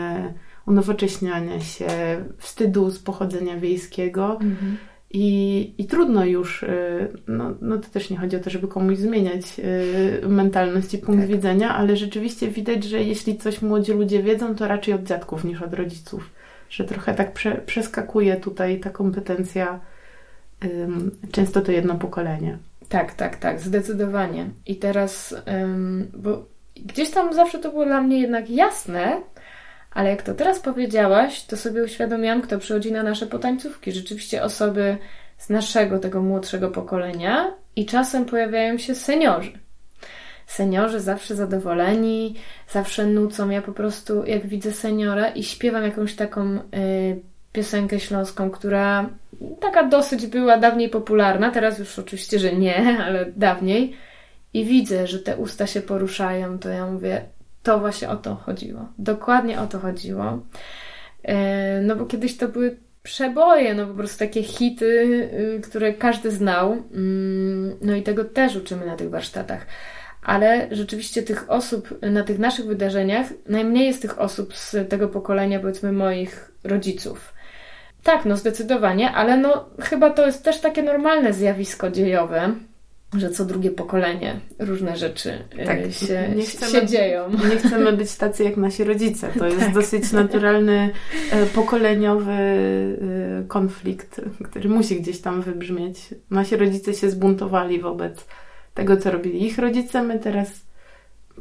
[0.67, 1.87] unowocześniania się,
[2.39, 4.33] wstydu z pochodzenia wiejskiego.
[4.33, 4.77] Mhm.
[5.11, 6.69] I, I trudno już, y,
[7.29, 9.43] no, no to też nie chodzi o to, żeby komuś zmieniać
[10.25, 11.31] y, mentalność i punkt tak.
[11.31, 15.63] widzenia, ale rzeczywiście widać, że jeśli coś młodzi ludzie wiedzą, to raczej od dziadków niż
[15.63, 16.31] od rodziców.
[16.71, 19.81] Że trochę tak prze, przeskakuje tutaj ta kompetencja,
[21.33, 22.59] często to jedno pokolenie.
[22.89, 24.47] Tak, tak, tak, zdecydowanie.
[24.67, 25.35] I teraz,
[26.15, 26.45] bo
[26.77, 29.21] gdzieś tam zawsze to było dla mnie jednak jasne,
[29.91, 33.93] ale jak to teraz powiedziałaś, to sobie uświadomiłam, kto przychodzi na nasze potańcówki.
[33.93, 34.97] Rzeczywiście osoby
[35.39, 39.53] z naszego, tego młodszego pokolenia i czasem pojawiają się seniorzy.
[40.49, 42.35] Seniorzy zawsze zadowoleni,
[42.69, 43.51] zawsze nucą.
[43.51, 46.61] Ja po prostu, jak widzę seniora i śpiewam jakąś taką y,
[47.53, 49.11] piosenkę śląską, która
[49.61, 53.97] taka dosyć była dawniej popularna, teraz już oczywiście, że nie, ale dawniej.
[54.55, 57.23] I widzę, że te usta się poruszają, to ja mówię,
[57.63, 58.89] to właśnie o to chodziło.
[58.99, 60.39] Dokładnie o to chodziło.
[61.23, 64.87] E, no bo kiedyś to były przeboje, no po prostu takie hity,
[65.57, 66.73] y, które każdy znał.
[66.73, 69.67] Mm, no i tego też uczymy na tych warsztatach.
[70.29, 75.61] Ale rzeczywiście tych osób na tych naszych wydarzeniach, najmniej jest tych osób z tego pokolenia,
[75.61, 77.35] powiedzmy, moich rodziców.
[78.03, 82.55] Tak, no zdecydowanie, ale no chyba to jest też takie normalne zjawisko dziejowe,
[83.17, 87.31] że co drugie pokolenie różne rzeczy e, tak, się, nie chcemy, się dzieją.
[87.51, 89.29] Nie chcemy być tacy jak nasi rodzice.
[89.39, 89.75] To jest tak.
[89.75, 90.91] dosyć naturalny
[91.33, 95.99] e, pokoleniowy e, konflikt, który musi gdzieś tam wybrzmieć.
[96.31, 98.27] Nasi rodzice się zbuntowali wobec
[98.79, 100.03] tego, co robili ich rodzice.
[100.03, 100.49] My teraz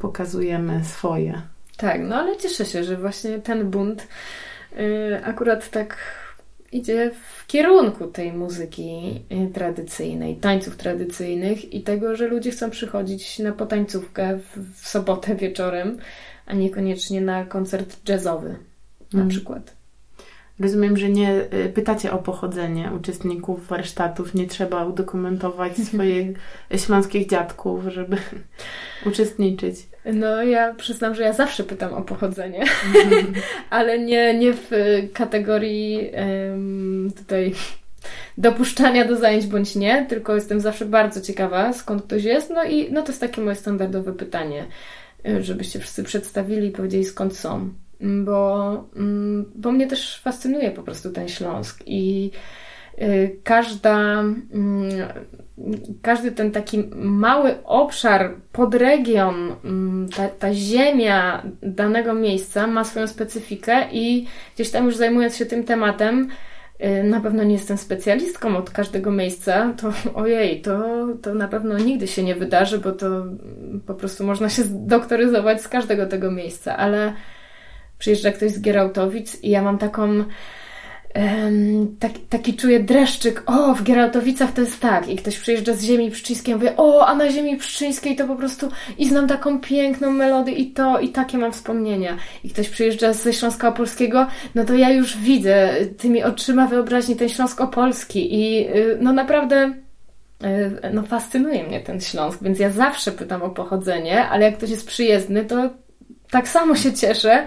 [0.02, 1.42] pokazujemy swoje.
[1.78, 4.08] Tak, no ale cieszę się, że właśnie ten bunt
[4.74, 5.98] y, akurat tak
[6.72, 13.40] idzie w kierunku tej muzyki y, tradycyjnej, tańców tradycyjnych i tego, że ludzie chcą przychodzić
[13.40, 15.98] na potańcówkę w, w sobotę wieczorem,
[16.46, 18.56] a niekoniecznie na koncert jazzowy
[19.14, 19.30] na Mm.
[19.30, 19.77] przykład.
[20.60, 26.38] Rozumiem, że nie y, pytacie o pochodzenie uczestników warsztatów, nie trzeba udokumentować swoich
[26.76, 28.18] śląskich dziadków, żeby
[29.10, 29.76] uczestniczyć.
[30.14, 32.66] No ja przyznam, że ja zawsze pytam o pochodzenie,
[33.70, 34.72] ale nie, nie w
[35.14, 37.54] kategorii em, tutaj
[38.38, 42.50] dopuszczania do zajęć bądź nie, tylko jestem zawsze bardzo ciekawa, skąd ktoś jest.
[42.50, 44.66] No i no to jest takie moje standardowe pytanie,
[45.28, 47.70] y, żebyście wszyscy przedstawili i powiedzieli skąd są.
[48.02, 52.32] Mm, Bo, mm, bo mnie też fascynuje po prostu ten Śląsk i
[53.02, 54.90] y, każda, mm,
[56.02, 59.56] każdy ten taki mały obszar, podregion,
[60.16, 65.64] ta, ta ziemia danego miejsca ma swoją specyfikę i gdzieś tam już zajmując się tym
[65.64, 66.30] tematem,
[66.86, 71.78] y, na pewno nie jestem specjalistką od każdego miejsca, to ojej, to, to na pewno
[71.78, 73.26] nigdy się nie wydarzy, bo to
[73.86, 77.14] po prostu można się zdoktoryzować z każdego tego miejsca, ale
[78.00, 80.24] przyjeżdża ktoś z Gierałtowic i ja mam taką
[81.18, 85.10] em, tak, taki czuję dreszczyk, o, w Gierałtowicach to jest tak.
[85.10, 88.70] I ktoś przyjeżdża z ziemi pszczyńskiej, mówię, o, a na ziemi pszczyńskiej to po prostu
[88.98, 92.18] i znam taką piękną melodię i to, i takie mam wspomnienia.
[92.44, 97.30] I ktoś przyjeżdża ze Śląska Opolskiego, no to ja już widzę tymi oczyma wyobraźni ten
[97.30, 99.74] Śląsk Opolski i y, no naprawdę
[100.44, 104.70] y, no fascynuje mnie ten Śląsk, więc ja zawsze pytam o pochodzenie, ale jak ktoś
[104.70, 105.70] jest przyjezdny, to
[106.32, 107.46] tak samo się cieszę,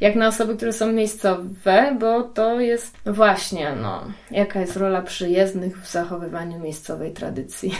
[0.00, 5.82] jak na osoby, które są miejscowe, bo to jest właśnie, no, jaka jest rola przyjezdnych
[5.82, 7.74] w zachowywaniu miejscowej tradycji.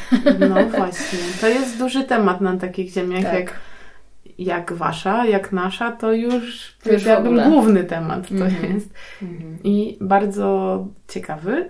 [0.48, 3.34] No właśnie, to jest duży temat na takich ziemiach Tak.
[3.34, 3.54] jak,
[4.38, 6.32] jak wasza, jak nasza, to już
[6.84, 8.74] To już powiedziałabym główny temat to Mhm.
[8.74, 8.88] jest.
[9.64, 11.68] I bardzo ciekawy.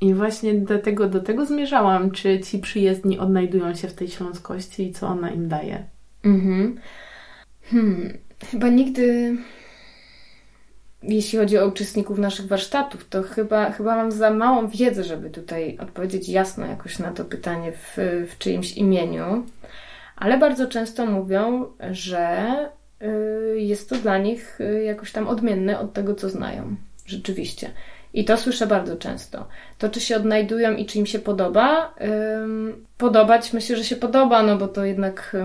[0.00, 4.86] I właśnie do tego, do tego zmierzałam, czy ci przyjezdni odnajdują się w tej śląskości
[4.88, 5.84] i co ona im daje.
[6.24, 6.78] Mhm.
[7.70, 8.18] Hmm.
[8.50, 9.36] Chyba nigdy,
[11.02, 15.78] jeśli chodzi o uczestników naszych warsztatów, to chyba, chyba mam za małą wiedzę, żeby tutaj
[15.78, 17.96] odpowiedzieć jasno jakoś na to pytanie w,
[18.30, 19.46] w czyimś imieniu.
[20.16, 22.54] Ale bardzo często mówią, że
[23.02, 26.76] y, jest to dla nich y, jakoś tam odmienne od tego, co znają.
[27.06, 27.70] Rzeczywiście.
[28.14, 29.48] I to słyszę bardzo często.
[29.78, 31.94] To, czy się odnajdują i czy im się podoba,
[32.98, 35.36] podobać myślę, że się podoba, no bo to jednak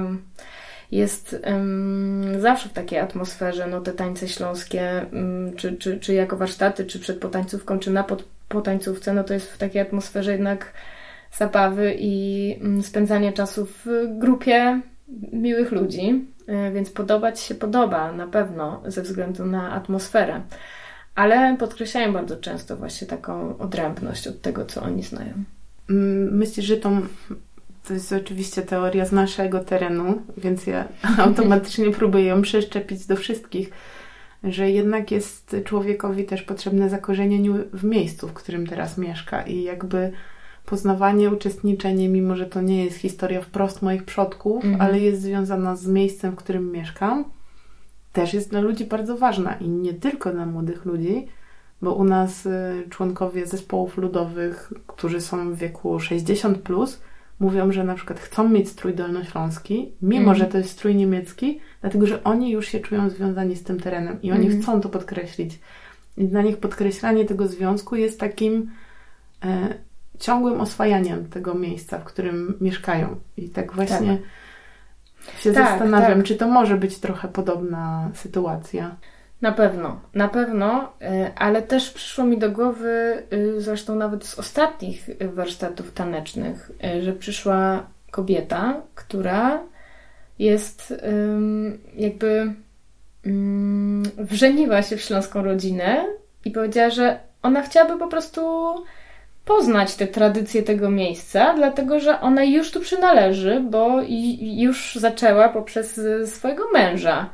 [0.92, 6.38] jest ym, zawsze w takiej atmosferze, no te tańce śląskie, ym, czy, czy, czy jako
[6.38, 10.74] warsztaty, czy przed potańcówką, czy na pod, potańcówce, no to jest w takiej atmosferze jednak
[11.38, 13.88] zabawy i ym, spędzania czasu w
[14.20, 14.82] grupie
[15.34, 20.42] miłych ludzi, y, więc podobać się podoba na pewno ze względu na atmosferę.
[21.16, 25.34] Ale podkreślają bardzo często właśnie taką odrębność od tego, co oni znają.
[25.90, 26.92] Mm, Myślisz, że to,
[27.92, 30.88] to jest oczywiście teoria z naszego terenu, więc ja
[31.26, 33.72] automatycznie próbuję ją przeszczepić do wszystkich,
[34.44, 40.12] że jednak jest człowiekowi też potrzebne zakorzenienie w miejscu, w którym teraz mieszka i jakby
[40.66, 44.82] poznawanie, uczestniczenie, mimo że to nie jest historia wprost moich przodków, Mhm.
[44.82, 47.26] ale jest związana z miejscem, w którym mieszkam,
[48.14, 51.28] też jest dla ludzi bardzo ważna i nie tylko dla młodych ludzi,
[51.82, 52.50] bo u nas y,
[52.90, 57.02] członkowie zespołów ludowych, którzy są w wieku 60 plus,
[57.42, 60.38] mówią, że na przykład chcą mieć strój dolnośląski, mimo Mhm.
[60.38, 64.22] że to jest strój niemiecki, dlatego że oni już się czują związani z tym terenem
[64.22, 64.62] i oni Mhm.
[64.64, 65.60] chcą to podkreślić.
[66.18, 68.72] I dla nich podkreślanie tego związku jest takim
[69.46, 69.74] e,
[70.20, 73.16] ciągłym oswajaniem tego miejsca, w którym mieszkają.
[73.38, 74.18] I tak właśnie
[75.40, 76.28] się Tak, zastanawiam, tak.
[76.28, 78.96] czy to może być trochę podobna sytuacja.
[79.42, 84.40] Na pewno, na pewno, y, ale też przyszło mi do głowy, y, zresztą nawet z
[84.40, 89.64] ostatnich warsztatów tanecznych, y, że przyszła kobieta, która
[90.40, 90.94] jest
[91.96, 92.54] jakby
[94.18, 96.06] wrzeniła się w śląską rodzinę
[96.46, 98.42] i powiedziała, że ona chciałaby po prostu
[99.46, 104.02] poznać te tradycje tego miejsca, dlatego że ona już tu przynależy, bo
[104.40, 107.30] już zaczęła poprzez swojego męża.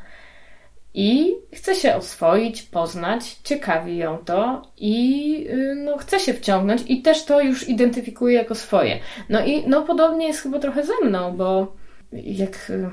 [0.99, 7.01] I chce się oswoić, poznać, ciekawi ją to i y, no, chce się wciągnąć i
[7.01, 8.99] też to już identyfikuje jako swoje.
[9.29, 11.75] No i no, podobnie jest chyba trochę ze mną, bo
[12.13, 12.89] jak y,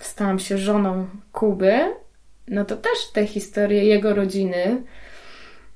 [0.00, 1.78] stałam się żoną Kuby,
[2.48, 4.82] no to też te historie jego rodziny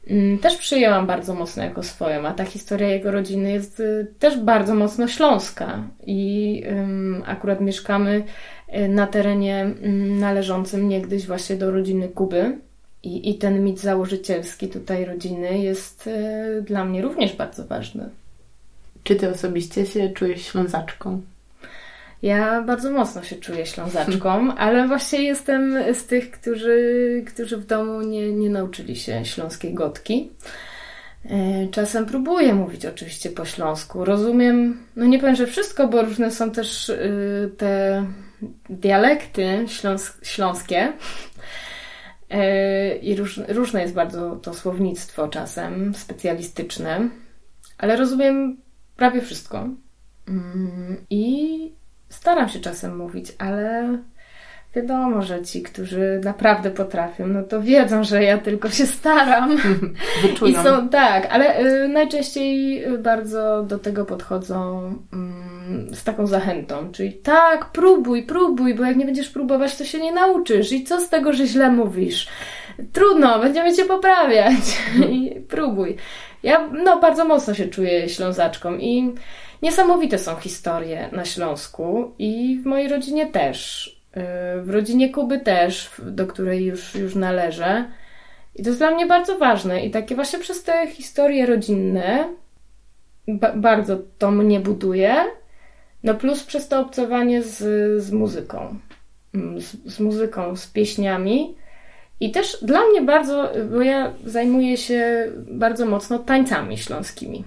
[0.07, 4.39] mm, też przyjęłam bardzo mocno jako swoją, a ta historia jego rodziny jest y, też
[4.39, 5.83] bardzo mocno śląska.
[6.07, 6.63] I
[7.27, 8.25] akurat mieszkamy
[8.89, 12.59] na terenie mm, należącym niegdyś właśnie do rodziny Kuby.
[13.03, 18.09] I, I ten mit założycielski tutaj rodziny jest y, dla mnie również bardzo ważny.
[19.03, 21.23] Czy ty osobiście się czujesz ślązaczką?
[22.23, 28.03] Ja bardzo mocno się czuję ślązaczką, ale właśnie jestem z tych, którzy, którzy w domu
[28.03, 30.31] nie, nie nauczyli się śląskiej gotki.
[31.31, 34.05] E, czasem próbuję mówić oczywiście po śląsku.
[34.05, 38.05] Rozumiem, no nie powiem, że wszystko, bo różne są też y, te
[38.69, 40.93] dialekty śląs śląskie.
[42.31, 47.09] E, I róż, różne jest bardzo to słownictwo czasem, specjalistyczne,
[47.79, 48.57] ale rozumiem
[48.97, 49.69] prawie wszystko.
[50.29, 51.73] Mm, I
[52.09, 53.99] staram się czasem mówić, ale
[54.75, 59.57] wiadomo, że ci, którzy naprawdę potrafią, no to wiedzą, że ja tylko się staram.
[60.23, 60.53] Wyczują.
[60.53, 65.50] I są, tak, ale y, najczęściej bardzo do tego podchodzą y,
[65.93, 70.13] z taką zachętą, czyli tak, próbuj, próbuj, bo jak nie będziesz próbować, to się nie
[70.13, 70.73] nauczysz.
[70.73, 72.29] I co z tego, że źle mówisz?
[72.93, 74.79] Trudno, będziemy cię poprawiać.
[75.13, 75.97] I próbuj.
[76.43, 79.15] Ja no, bardzo mocno się czuję ślązaczką i
[79.63, 83.87] Niesamowite są historie na Śląsku i w mojej rodzinie też.
[84.17, 87.85] Y, w rodzinie Kuby też, do której już, już należę.
[88.55, 89.87] I to jest dla mnie bardzo ważne.
[89.87, 92.29] I takie właśnie przez te historie rodzinne
[93.29, 95.15] ba bardzo to mnie buduje.
[96.03, 97.59] No plus przez to obcowanie z,
[98.03, 98.79] z muzyką.
[99.35, 101.55] Mm, z, z muzyką, z pieśniami.
[102.21, 107.45] I też dla mnie bardzo, bo ja zajmuję się bardzo mocno tańcami śląskimi.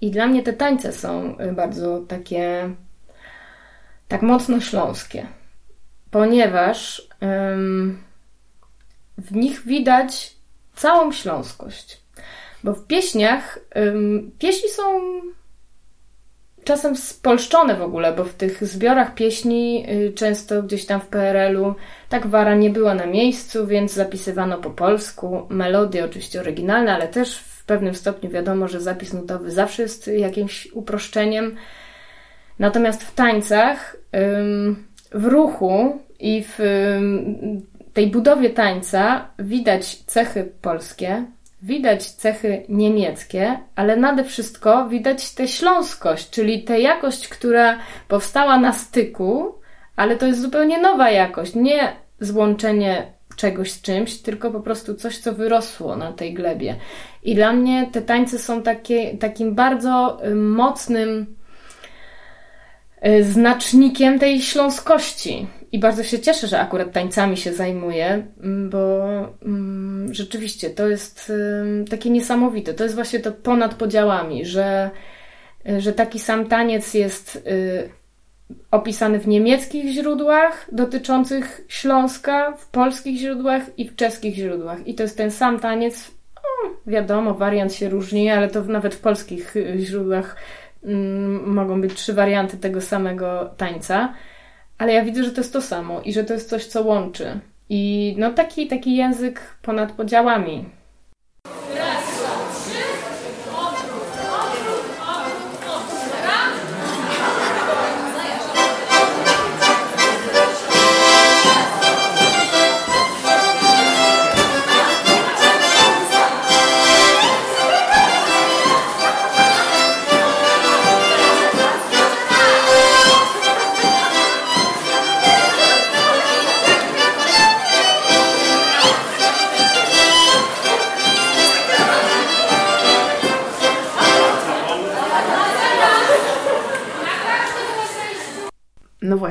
[0.00, 2.70] I dla mnie te tańce są y, bardzo takie,
[4.08, 5.26] tak mocno śląskie,
[6.10, 7.08] ponieważ
[7.52, 8.02] ym,
[9.18, 10.36] w nich widać
[10.74, 12.00] całą śląskość.
[12.64, 15.00] Bo w pieśniach, ym, pieśni są
[16.68, 21.74] czasem spolszczone w ogóle, bo w tych zbiorach pieśni y, często gdzieś tam w PRL-u
[22.08, 25.46] tak wara nie była na miejscu, więc zapisywano po polsku.
[25.48, 31.56] Melodie oczywiście oryginalne, ale też pewnym stopniu wiadomo, że zapis nutowy zawsze jest jakimś uproszczeniem.
[32.58, 33.96] Natomiast w tańcach,
[35.12, 36.58] w ruchu i w
[37.92, 41.24] tej budowie tańca widać cechy polskie,
[41.62, 48.72] widać cechy niemieckie, ale nade wszystko widać tę śląskość, czyli tę jakość, która powstała na
[48.72, 49.54] styku,
[49.96, 55.18] ale to jest zupełnie nowa jakość, nie złączenie czegoś z czymś, tylko po prostu coś,
[55.18, 56.76] co wyrosło na tej glebie.
[57.22, 61.36] I dla mnie te tańce są takie, takim bardzo y, mocnym
[63.06, 65.46] y, znacznikiem tej śląskości.
[65.72, 69.04] I bardzo się cieszę, że akurat tańcami się zajmuję, mm, bo
[69.42, 71.32] mm, rzeczywiście to jest
[71.90, 72.74] takie niesamowite.
[72.74, 74.90] To jest właśnie to ponad podziałami, że,
[75.68, 77.48] y, że taki sam taniec jest
[78.70, 84.86] opisany w niemieckich źródłach dotyczących Śląska, w polskich źródłach i w czeskich źródłach.
[84.86, 86.10] I to jest ten sam taniec.
[86.86, 90.36] Wiadomo, wariant się różni, ale to nawet w polskich y, źródłach
[91.46, 94.14] mogą być trzy warianty tego samego tańca.
[94.78, 97.40] Ale ja widzę, że to jest to samo i że to jest coś, co łączy.
[97.68, 100.64] I no taki, taki język ponad podziałami.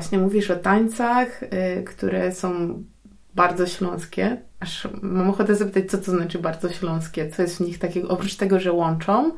[0.07, 2.83] Właśnie mówisz o tańcach, y, które są
[3.35, 4.37] bardzo śląskie.
[4.59, 7.29] Aż mam ochotę zapytać, co to znaczy bardzo śląskie?
[7.29, 9.31] Co jest w nich takiego, oprócz tego, że łączą,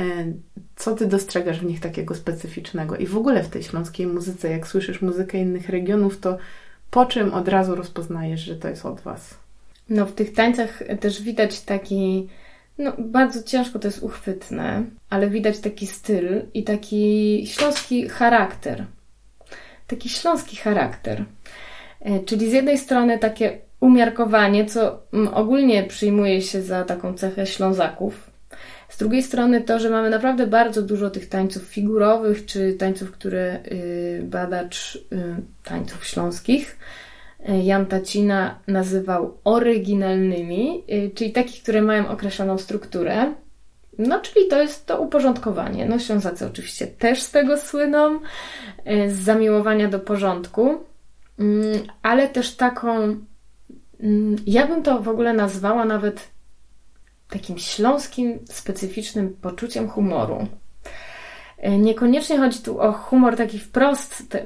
[0.00, 0.34] y,
[0.76, 2.96] co ty dostrzegasz w nich takiego specyficznego?
[2.96, 6.38] I w ogóle w tej śląskiej muzyce, jak słyszysz muzykę innych regionów, to
[6.90, 9.34] po czym od razu rozpoznajesz, że to jest od was?
[9.88, 12.28] No, w tych tańcach też widać taki.
[12.78, 18.86] No, bardzo ciężko to jest uchwytne, ale widać taki styl i taki śląski charakter
[19.86, 21.24] taki śląski charakter.
[22.00, 27.46] E, czyli z jednej strony takie umiarkowanie, co mm, ogólnie przyjmuje się za taką cechę
[27.46, 28.30] Ślązaków.
[28.88, 33.58] Z drugiej strony to, że mamy naprawdę bardzo dużo tych tańców figurowych, czy tańców, które
[33.72, 35.00] y, badacz y,
[35.64, 36.78] tańców śląskich
[37.62, 43.34] Jan Tacina nazywał oryginalnymi, czyli takich, które mają określoną strukturę.
[43.98, 45.86] No, czyli to jest to uporządkowanie.
[45.86, 48.20] No, Ślązacy oczywiście też z tego słyną,
[49.08, 50.84] z zamiłowania do porządku,
[51.38, 52.96] mm, ale też taką,
[54.00, 56.34] mm, ja bym to w ogóle nazwała nawet
[57.28, 60.46] takim śląskim, specyficznym poczuciem humoru.
[61.58, 64.44] E, niekoniecznie chodzi tu o humor taki wprost, te,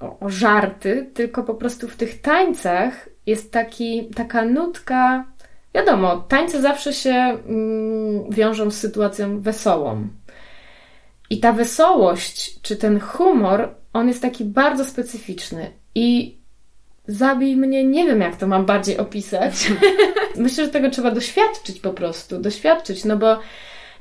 [0.00, 5.24] o, o, żarty, tylko po prostu w tych tańcach jest taki, taka nutka.
[5.78, 10.08] Wiadomo, tańce zawsze się mm, wiążą z sytuacją wesołą.
[11.30, 15.70] I ta wesołość, czy ten humor, on jest taki bardzo specyficzny.
[15.94, 16.38] I
[17.08, 19.72] zabij mnie, nie wiem jak to mam bardziej opisać.
[20.36, 23.38] Myślę, że tego trzeba doświadczyć po prostu, doświadczyć, no bo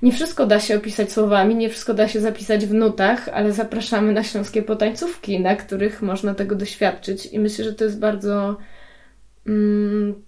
[0.02, 4.14] nie wszystko da się opisać słowami, nie wszystko da się zapisać w nutach, ale zapraszamy
[4.14, 8.58] na śląskie potańcówki, na których można tego doświadczyć i myślę, że to jest bardzo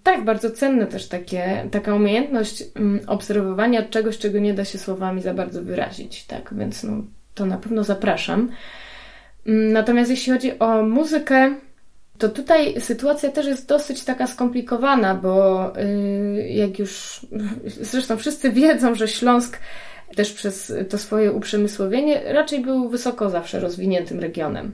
[0.02, 5.22] tak, bardzo cenne też takie, taka umiejętność mm, obserwowania czegoś, czego nie da się słowami
[5.22, 7.02] za bardzo wyrazić, tak, więc no,
[7.34, 8.50] to na pewno zapraszam.
[9.46, 11.54] Mm, natomiast jeśli chodzi o muzykę,
[12.18, 15.64] to tutaj sytuacja też jest dosyć taka skomplikowana, bo
[16.36, 17.20] yy, jak już
[17.90, 19.58] zresztą wszyscy wiedzą, że Śląsk
[20.16, 24.72] też przez to swoje uprzemysłowienie raczej był wysoko zawsze rozwiniętym regionem.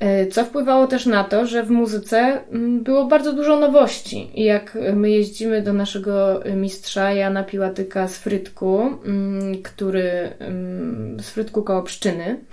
[0.00, 2.18] Yy, co wpływało też na to, że w muzyce
[2.50, 4.30] mm, było bardzo dużo nowości.
[4.34, 11.30] I jak my jeździmy do naszego mistrza Jana Piłatyka z Frytku, mm, który mm, z
[11.30, 12.36] Frytku koło Pszczyny,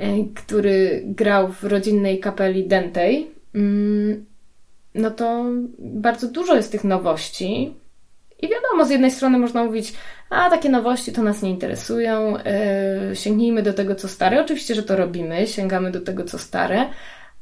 [0.00, 3.30] E, który grał w rodzinnej kapeli Dentej,
[4.94, 5.44] no to
[5.78, 7.74] bardzo dużo jest tych nowości.
[8.42, 9.92] I wiadomo, z jednej strony można mówić,
[10.30, 12.36] a takie nowości to nas nie interesują,
[13.08, 14.40] yy, sięgnijmy do tego, co stare.
[14.40, 16.86] Oczywiście, że to robimy, sięgamy do tego, co stare,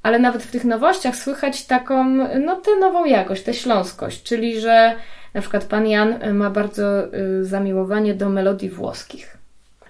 [0.03, 2.05] ale nawet w tych nowościach słychać taką,
[2.41, 4.95] no tę nową jakość, tę śląskość, czyli że
[5.35, 9.38] na przykład pan Jan ma bardzo yy, zamiłowanie do melodii włoskich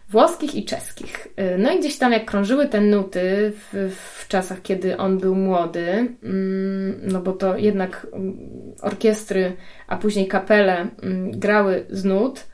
[0.08, 1.28] włoskich i czeskich.
[1.54, 5.34] Y, no i gdzieś tam jak krążyły te nuty w, w czasach, kiedy on był
[5.34, 5.86] młody,
[6.22, 8.38] mm, no bo to jednak mm,
[8.82, 9.56] orkiestry,
[9.86, 12.46] a później kapele mm, grały z nut,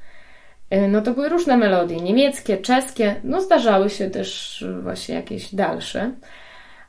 [0.74, 6.12] y, no to były różne melodie, niemieckie, czeskie, no zdarzały się też właśnie jakieś dalsze.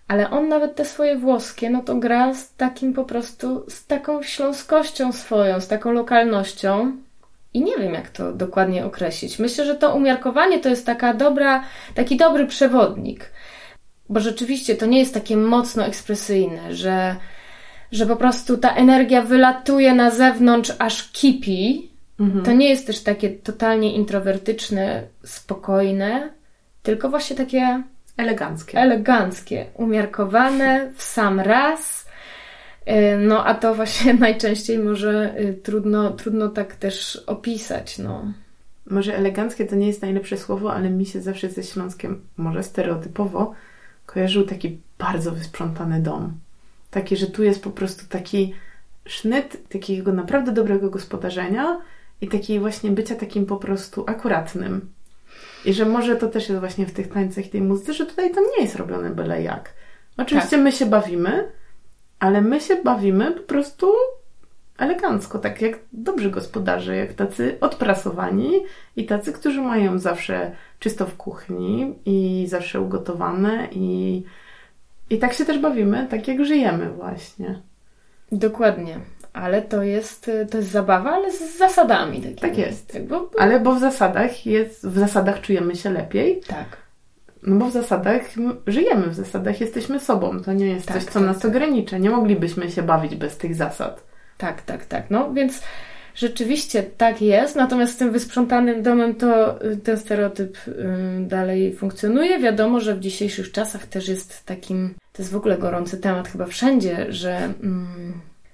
[0.07, 4.23] Ale on nawet te swoje włoskie, no to gra z takim po prostu, z taką
[4.23, 6.97] śląskością swoją, z taką lokalnością,
[7.55, 9.39] i nie wiem, jak to dokładnie określić.
[9.39, 13.31] Myślę, że to umiarkowanie to jest taka dobra, taki dobry przewodnik.
[14.09, 17.15] Bo rzeczywiście to nie jest takie mocno ekspresyjne, że,
[17.91, 21.91] że po prostu ta energia wylatuje na zewnątrz, aż kipi.
[22.19, 22.45] Mhm.
[22.45, 26.29] To nie jest też takie totalnie introwertyczne, spokojne,
[26.83, 27.83] tylko właśnie takie
[28.17, 28.77] eleganckie.
[28.77, 32.04] Eleganckie, umiarkowane w sam raz
[33.17, 37.97] no a to właśnie najczęściej może y, trudno, trudno tak też opisać.
[37.97, 38.33] No.
[38.85, 43.53] Może eleganckie to nie jest najlepsze słowo, ale mi się zawsze ze Śląskiem, może stereotypowo,
[44.05, 46.33] kojarzył taki bardzo wysprzątany dom.
[46.91, 48.53] Taki, że tu jest po prostu taki
[49.05, 51.81] sznyt takiego naprawdę dobrego gospodarzenia
[52.21, 54.89] i takiej właśnie bycia takim po prostu akuratnym.
[55.65, 58.31] I że może to też jest właśnie w tych tańcach i tej muzyce, że tutaj
[58.31, 59.73] to nie jest robione byle jak.
[60.17, 60.63] Oczywiście tak.
[60.63, 61.51] my się bawimy,
[62.25, 63.93] ale my się bawimy po prostu
[64.77, 68.51] elegancko, tak jak dobrzy gospodarze, jak tacy odprasowani
[68.95, 74.23] i tacy, którzy mają zawsze czysto w kuchni i zawsze ugotowane i,
[75.09, 77.61] i tak się też bawimy, tak jak żyjemy właśnie.
[78.31, 78.99] Dokładnie.
[79.33, 82.17] Ale to jest, to jest zabawa, ale z zasadami.
[82.17, 82.35] Takimi.
[82.35, 82.93] Tak jest.
[82.93, 83.01] Tak.
[83.39, 86.41] Ale bo w zasadach jest, w zasadach czujemy się lepiej.
[86.47, 86.84] Tak.
[87.47, 88.21] No bo w zasadach
[88.67, 90.39] żyjemy, w zasadach jesteśmy sobą.
[90.39, 91.51] To nie jest tak, coś, co tak, nas tak.
[91.51, 91.97] ogranicza.
[91.97, 94.03] Nie moglibyśmy się bawić bez tych zasad.
[94.37, 95.03] Tak, tak, tak.
[95.09, 95.61] No więc
[96.15, 97.55] rzeczywiście tak jest.
[97.55, 100.73] Natomiast z tym wysprzątanym domem to y, ten stereotyp y,
[101.19, 102.39] dalej funkcjonuje.
[102.39, 106.45] Wiadomo, że w dzisiejszych czasach też jest takim, to jest w ogóle gorący temat chyba
[106.45, 107.35] wszędzie, że.
[107.63, 108.13] Mm,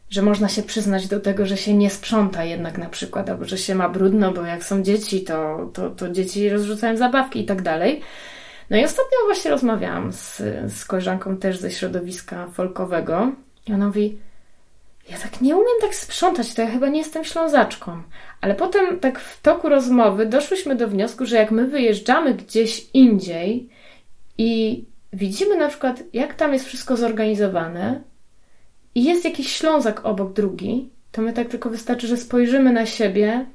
[0.10, 3.58] że można się przyznać do tego, że się nie sprząta jednak na przykład, albo że
[3.58, 7.62] się ma brudno, bo jak są dzieci, to, to, to dzieci rozrzucają zabawki i tak
[7.62, 8.02] dalej.
[8.72, 13.32] No i ostatnio właśnie rozmawiałam z, z koleżanką też ze środowiska folkowego
[13.68, 14.18] i ona mówi,
[15.10, 18.04] ja tak nie umiem tak sprzątać, to ja chyba nie jestem ślązaczką.
[18.42, 23.70] Ale potem tak w toku rozmowy doszłyśmy do wniosku, że jak my wyjeżdżamy gdzieś indziej
[24.38, 28.02] i widzimy na przykład, jak tam jest wszystko zorganizowane
[28.96, 33.46] i jest jakiś ślązak obok drugi, to my tak tylko wystarczy, że spojrzymy na siebie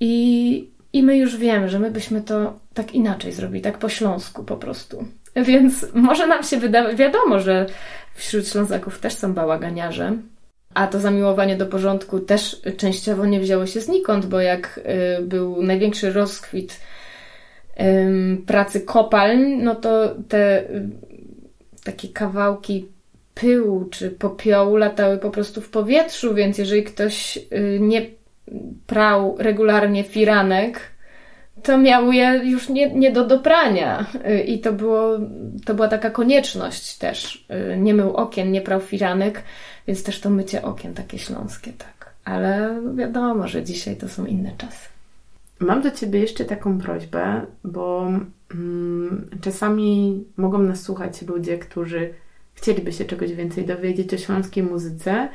[0.00, 4.44] i, i my już wiemy, że my byśmy to tak inaczej zrobili, tak po śląsku
[4.44, 5.04] po prostu.
[5.36, 7.66] Więc może nam się wydawać, wiadomo, że
[8.14, 10.16] wśród Ślązaków też są bałaganiarze.
[10.74, 14.80] A to zamiłowanie do porządku też częściowo nie wzięło się znikąd, bo jak
[15.18, 16.80] y, był największy rozkwit
[18.46, 20.88] pracy kopalń, no to te y,
[21.84, 22.88] takie kawałki
[23.34, 28.06] pyłu czy popiołu latały po prostu w powietrzu, więc jeżeli ktoś y, nie
[28.86, 30.97] prał regularnie firanek,
[31.62, 34.06] to miał je już nie, nie do doprania.
[34.30, 35.18] Y, I to, było,
[35.64, 37.46] to była taka konieczność też.
[37.78, 39.42] Nie mył okien, nie prał firanek,
[39.86, 42.12] więc też to mycie okien takie śląskie, tak.
[42.24, 44.88] Ale wiadomo, że dzisiaj to są inne czasy.
[45.60, 48.12] Mam do Ciebie jeszcze taką prośbę, bo
[48.54, 52.14] mm, czasami mogą nas słuchać ludzie, którzy
[52.54, 55.28] chcieliby się czegoś więcej dowiedzieć o śląskiej muzyce.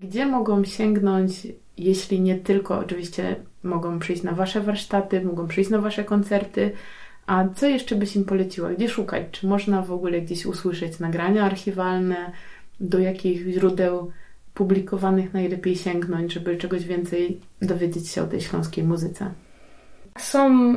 [0.00, 1.46] Gdzie mogą sięgnąć,
[1.78, 3.36] jeśli nie tylko, oczywiście
[3.66, 6.72] mogą przyjść na Wasze warsztaty, mogą przyjść na Wasze koncerty,
[7.26, 8.70] a co jeszcze byś im poleciła?
[8.70, 9.22] Gdzie szukać?
[9.30, 12.32] Czy można w ogóle gdzieś usłyszeć nagrania archiwalne?
[12.80, 14.12] Do jakich źródeł
[14.54, 19.30] publikowanych najlepiej sięgnąć, żeby czegoś więcej dowiedzieć się o tej śląskiej muzyce?
[20.18, 20.74] Są,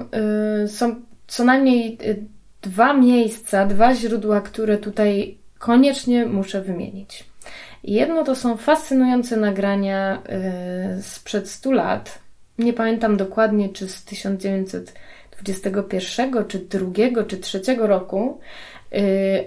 [0.64, 0.96] y, są
[1.28, 2.26] co najmniej y,
[2.62, 7.30] dwa miejsca, dwa źródła, które tutaj koniecznie muszę wymienić.
[7.84, 10.24] Jedno to są fascynujące nagrania
[11.00, 12.20] y, sprzed 100 lat.
[12.60, 18.40] Nie pamiętam dokładnie, czy z 1921, czy 2, czy 3 roku,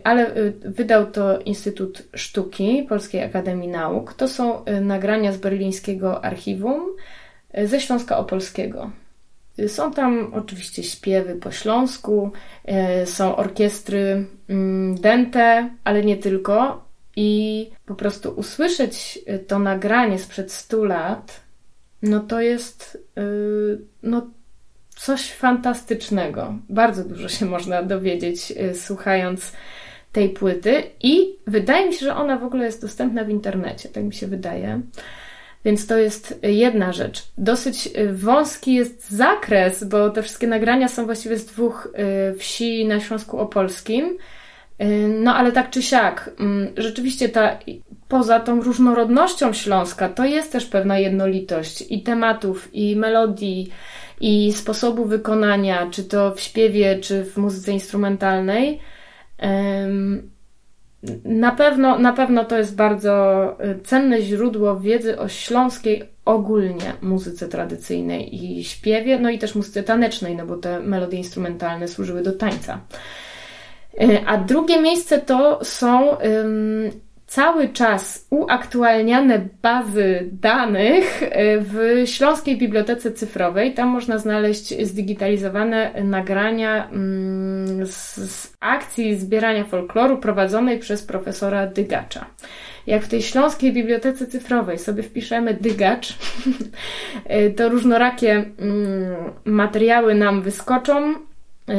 [0.04, 4.14] ale wydał to Instytut Sztuki Polskiej Akademii Nauk.
[4.14, 6.82] To są nagrania z berlińskiego archiwum
[7.64, 8.90] ze Śląska Opolskiego.
[9.66, 12.30] Są tam oczywiście śpiewy po śląsku,
[13.04, 16.84] są orkiestry mm, dente, ale nie tylko.
[17.16, 21.41] I po prostu usłyszeć to nagranie sprzed 100 lat,
[22.02, 23.22] no to jest e,
[24.02, 24.30] no,
[24.96, 26.58] coś fantastycznego.
[26.68, 29.52] Bardzo dużo się można dowiedzieć, e, słuchając
[30.12, 34.04] tej płyty, i wydaje mi się, że ona w ogóle jest dostępna w internecie, tak
[34.04, 34.80] mi się wydaje.
[35.64, 37.28] Więc to jest jedna rzecz.
[37.38, 41.88] Dosyć y, wąski jest zakres, bo te wszystkie nagrania są właściwie z dwóch
[42.32, 44.18] y, wsi na Śląsku Opolskim.
[44.82, 47.58] Y, no ale tak czy siak, mm, rzeczywiście ta,
[48.12, 53.70] poza tą różnorodnością Śląska, to jest też pewna jednolitość i tematów, i melodii,
[54.20, 58.80] i sposobu wykonania, czy to w śpiewie, czy w muzyce instrumentalnej.
[61.24, 67.48] Na pewno, na pewno to jest bardzo y, cenne źródło wiedzy o śląskiej ogólnie muzyce
[67.48, 72.32] tradycyjnej i śpiewie, no i też muzyce tanecznej, no bo te melodie instrumentalne służyły do
[72.32, 72.80] tańca.
[74.02, 76.16] Y, a drugie miejsce to są
[77.32, 81.28] cały czas uaktualniane bazy danych y,
[81.60, 83.74] w Śląskiej Bibliotece Cyfrowej.
[83.74, 92.26] Tam można znaleźć zdigitalizowane nagrania mm, z, z akcji zbierania folkloru prowadzonej przez profesora Dygacza.
[92.86, 96.08] Jak w tej Śląskiej Bibliotece Cyfrowej sobie wpiszemy Dygacz,
[97.46, 99.14] y, to różnorakie mm,
[99.44, 101.14] materiały nam wyskoczą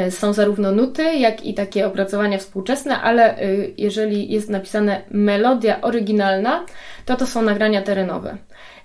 [0.09, 3.45] są zarówno nuty, jak i takie opracowania współczesne, ale e,
[3.77, 6.65] jeżeli jest napisane melodia oryginalna,
[7.05, 8.37] to to są nagrania terenowe.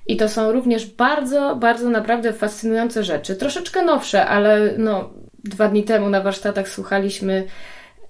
[0.07, 3.37] I to są również bardzo, bardzo naprawdę fascynujące rzeczy.
[3.37, 5.11] Troszeczkę nowsze, ale no,
[5.45, 7.45] dwa dni temu na warsztatach słuchaliśmy,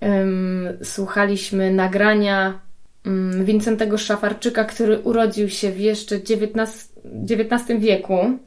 [0.00, 2.60] um, słuchaliśmy nagrania
[3.06, 6.92] um, Wincentego Szafarczyka, który urodził się w jeszcze XIX,
[7.30, 8.38] XIX wieku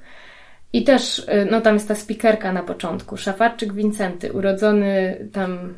[0.74, 5.78] i też, y, no tam jest ta spikerka na początku, Szafarczyk Wincenty, urodzony tam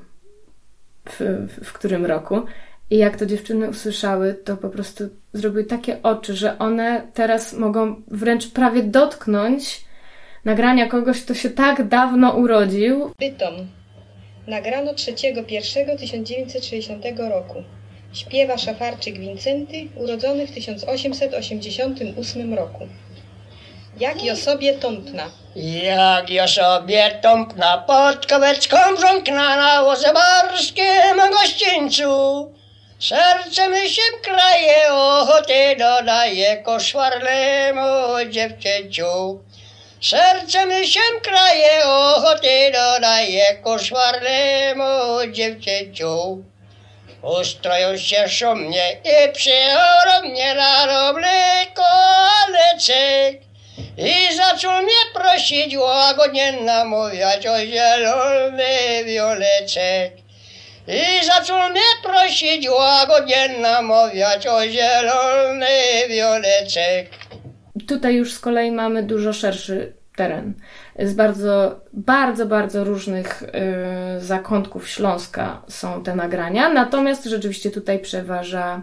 [1.09, 2.41] w, w, w którym roku.
[2.89, 8.01] I jak to dziewczyny usłyszały, to po prostu zrobiły takie oczy, że one teraz mogą
[8.07, 9.85] wręcz prawie dotknąć
[10.45, 13.11] nagrania kogoś, kto się tak dawno urodził.
[13.19, 13.53] Bytom.
[14.47, 17.63] Nagrano 3.1.1960 roku.
[18.13, 22.87] Śpiewa Szafarczyk Wincenty, urodzony w 1888 roku.
[23.99, 25.29] Jak o sobie tąpna.
[25.55, 32.53] Jak o sobie tąpna pod kowecką brząkna na łoze barskim gościńcu.
[32.99, 37.81] Serce mi się kraje, ochoty dodaje koszwarnemu
[38.29, 39.39] dziewczęciu.
[40.01, 44.83] Serce mi się kraje, ochoty dodaje koszwarnemu
[45.31, 46.43] dziewczęciu.
[47.21, 53.52] Ustroją się szumnie i przychodzą mnie na roble kolecek.
[53.97, 60.13] I zaczął mnie prosić łagodnie namawiać o zielony wioleczek.
[60.87, 65.67] I zaczął mnie prosić łagodnie namawiać o zielony
[66.09, 67.09] wioleczek.
[67.87, 70.53] Tutaj już z kolei mamy dużo szerszy teren.
[70.99, 76.69] z bardzo, bardzo, bardzo różnych y, zakątków Śląska są te nagrania.
[76.69, 78.81] Natomiast rzeczywiście tutaj przeważa,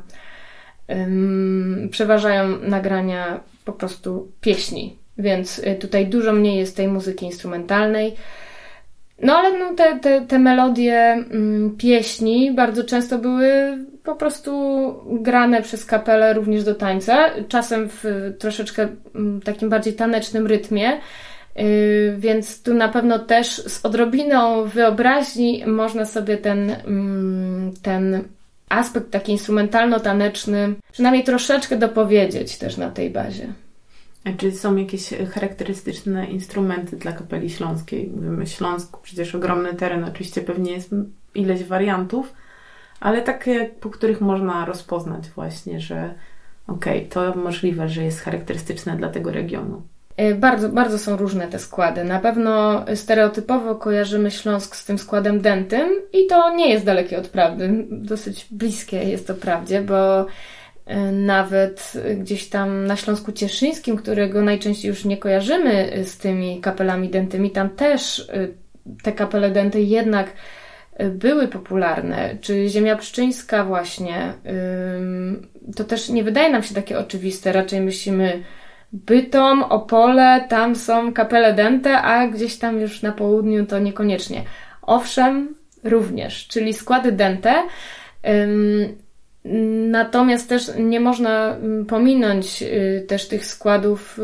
[1.91, 4.97] przeważają nagrania po prostu pieśni.
[5.19, 8.15] Więc y, tutaj dużo mniej jest tej muzyki instrumentalnej.
[9.23, 14.53] No ale no, te, te, te melodie mm, pieśni bardzo często były po prostu
[15.07, 18.05] grane przez kapelę również do tańca, czasem w
[18.39, 21.01] troszeczkę mm, takim bardziej tanecznym rytmie.
[21.57, 28.25] Yy, więc tu na pewno też z odrobiną wyobraźni można sobie ten, mm, ten
[28.71, 33.53] aspekt taki instrumentalno-taneczny przynajmniej troszeczkę dopowiedzieć też na tej bazie.
[34.25, 38.11] A czy są jakieś charakterystyczne instrumenty dla kapeli śląskiej?
[38.15, 40.91] Mówimy Śląsk, przecież ogromny teren, oczywiście pewnie jest
[41.35, 42.33] ileś wariantów,
[43.01, 46.15] ale takie, po których można rozpoznać właśnie, że
[46.67, 49.83] okej, okay, to możliwe, że jest charakterystyczne dla tego regionu.
[50.21, 52.05] E, bardzo, bardzo są różne te składy.
[52.05, 57.29] Na pewno stereotypowo kojarzymy Śląsk z tym składem dentym i to nie jest dalekie od
[57.29, 57.87] prawdy.
[57.91, 60.27] Dosyć bliskie jest to prawdzie, bo
[60.87, 67.09] e, nawet gdzieś tam na Śląsku Cieszyńskim, którego najczęściej już nie kojarzymy z tymi kapelami
[67.09, 68.49] dentymi, tam też e,
[69.03, 70.33] te kapele denty jednak
[71.11, 74.33] były popularne, czy Ziemia Pszczyńska właśnie,
[75.77, 77.53] to też nie wydaje nam się takie oczywiste.
[77.53, 78.43] Raczej myślimy
[78.93, 84.45] Bytom, Opole, tam są kapele dente, a gdzieś tam już na południu to niekoniecznie.
[84.83, 87.55] Owszem, również, czyli składy dente.
[89.91, 91.57] Natomiast też nie można
[91.89, 94.21] pominąć y, też tych składów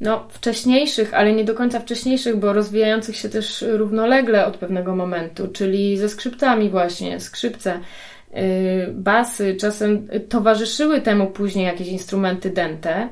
[0.00, 5.48] no, wcześniejszych, ale nie do końca wcześniejszych, bo rozwijających się też równolegle od pewnego momentu,
[5.48, 7.80] czyli ze skrzypcami właśnie, skrzypce,
[8.32, 8.40] yy,
[8.92, 13.08] basy, czasem towarzyszyły temu później jakieś instrumenty dente.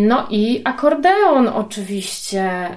[0.00, 2.68] No i akordeon oczywiście,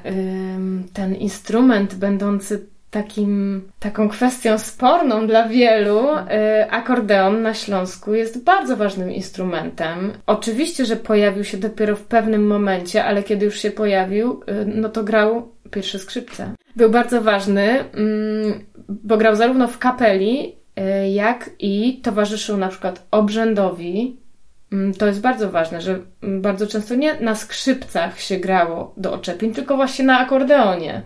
[0.94, 8.78] ten instrument będący takim, taką kwestią sporną dla wielu, y, akordeon na Śląsku jest bardzo
[8.78, 10.14] ważnym instrumentem.
[10.26, 14.90] Oczywiście, że pojawił się dopiero w pewnym momencie, ale kiedy już się pojawił, y, no
[14.90, 16.54] to grał pierwsze skrzypce.
[16.76, 20.56] Był bardzo ważny, mm, bo grał zarówno w kapeli,
[21.04, 24.18] y, jak i towarzyszył na przykład obrzędowi.
[24.72, 29.54] Mm, to jest bardzo ważne, że bardzo często nie na skrzypcach się grało do oczepień,
[29.54, 31.04] tylko właśnie na akordeonie.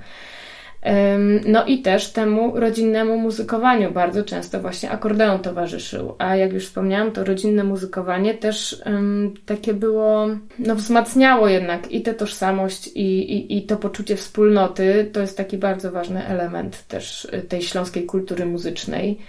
[1.45, 6.16] No i też temu rodzinnemu muzykowaniu bardzo często właśnie akordeon towarzyszył.
[6.18, 10.28] A jak już wspomniałam, to rodzinne muzykowanie też um, takie było,
[10.59, 15.09] no wzmacniało jednak i tę tożsamość i, i, i to poczucie wspólnoty.
[15.14, 19.20] To jest taki bardzo ważny element też y, tej śląskiej kultury muzycznej.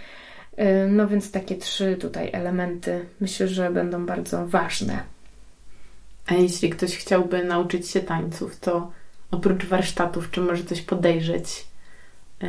[0.88, 5.02] No więc takie trzy tutaj elementy myślę, że będą bardzo ważne.
[6.26, 8.90] A jeśli ktoś chciałby nauczyć się tańców, to
[9.30, 11.66] oprócz warsztatów, czy może coś podejrzeć?
[12.42, 12.48] E,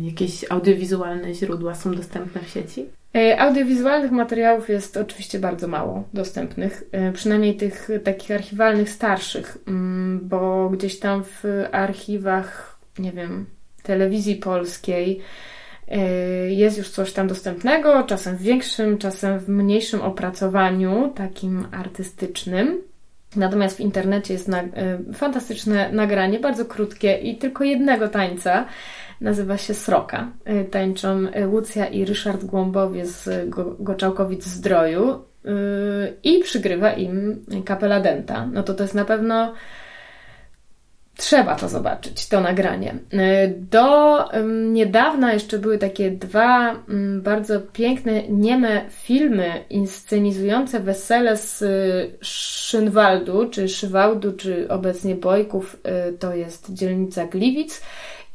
[0.00, 2.86] jakieś audiowizualne źródła są dostępne w sieci?
[3.16, 10.70] E, audiowizualnych materiałów jest oczywiście bardzo mało dostępnych, przynajmniej tych takich archiwalnych, starszych, mm, bo
[10.70, 13.46] gdzieś tam w archiwach, nie wiem,
[13.82, 15.20] telewizji polskiej
[16.48, 22.82] jest już coś tam dostępnego, czasem w większym, czasem w mniejszym opracowaniu, takim artystycznym.
[23.36, 24.68] Natomiast w internecie jest na, y,
[25.14, 28.66] fantastyczne nagranie, bardzo krótkie i tylko jednego tańca.
[29.20, 30.32] Nazywa się Sroka.
[30.48, 35.28] Y, tańczą Łucja i Ryszard Głąbowie z Go Goczałkowic Zdroju
[36.22, 38.46] i przygrywa im kapela Denta.
[38.52, 39.54] No to to jest na pewno
[41.18, 42.94] Trzeba to zobaczyć, to nagranie.
[43.12, 44.18] E, do
[44.72, 46.76] niedawna jeszcze były takie dwa
[47.18, 51.64] bardzo piękne nieme filmy inscenizujące wesele z
[52.20, 57.82] Szynwaldu, czy Szywałdu, czy obecnie Bojków, e, to jest dzielnica Gliwic.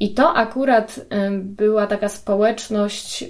[0.00, 1.00] I to akurat
[1.40, 3.24] była taka społeczność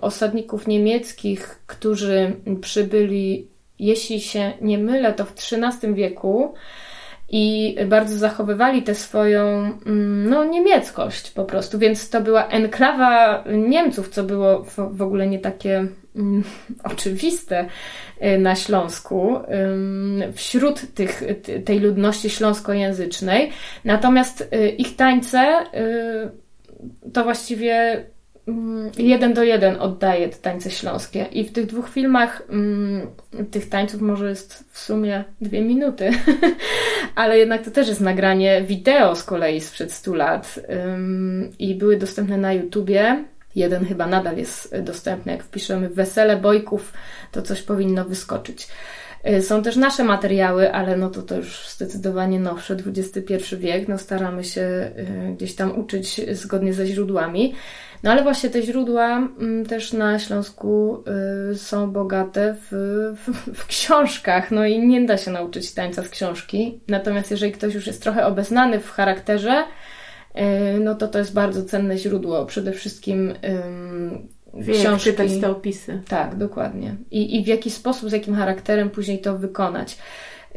[0.00, 3.48] osadników niemieckich, którzy przybyli,
[3.78, 6.54] jeśli się nie mylę, to w XIII wieku
[7.32, 9.40] i bardzo zachowywali tę swoją
[9.86, 15.38] mm, no, niemieckość po prostu, więc to była enklawa Niemców, co było w ogóle nie
[15.38, 16.44] takie mm,
[16.92, 17.66] oczywiste
[18.22, 19.38] y, na Śląsku
[20.34, 21.22] wśród tych,
[21.64, 23.50] tej ludności śląskojęzycznej.
[23.84, 25.64] Natomiast y, ich tańce
[27.04, 28.04] y, to właściwie
[28.98, 31.24] jeden do jeden oddaje te tańce śląskie.
[31.24, 33.06] I w tych dwóch filmach mm,
[33.50, 36.10] tych tańców może jest w sumie dwie minuty,
[37.14, 40.60] ale jednak to też jest nagranie wideo z kolei sprzed 100 lat
[41.58, 43.24] i były dostępne na YouTubie.
[43.56, 45.32] Jeden chyba nadal jest dostępny.
[45.32, 46.92] Jak wpiszemy wesele bojków,
[47.32, 48.68] to coś powinno wyskoczyć.
[49.28, 53.88] Y, są też nasze materiały, ale no to to już zdecydowanie nowsze, XXI wiek.
[53.88, 54.60] No staramy się
[55.30, 57.54] y, gdzieś tam uczyć zgodnie ze źródłami.
[58.02, 61.04] No ale właśnie te źródła mm, też na Śląsku
[61.52, 62.72] y, są bogate w,
[63.16, 66.80] w, w, książkach, no i nie da się nauczyć tańca z książki.
[66.88, 69.64] Natomiast jeżeli ktoś już jest trochę obeznany w charakterze,
[70.80, 72.46] no to to jest bardzo cenne źródło.
[72.46, 73.34] Przede wszystkim
[74.54, 75.10] Wie, książki.
[75.10, 76.02] czytać te opisy.
[76.08, 76.96] Tak, dokładnie.
[77.10, 79.98] I, I w jaki sposób, z jakim charakterem później to wykonać.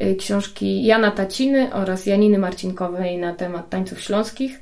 [0.03, 4.61] Y, książki Jana Taciny oraz Janiny Marcinkowej na temat tańców śląskich.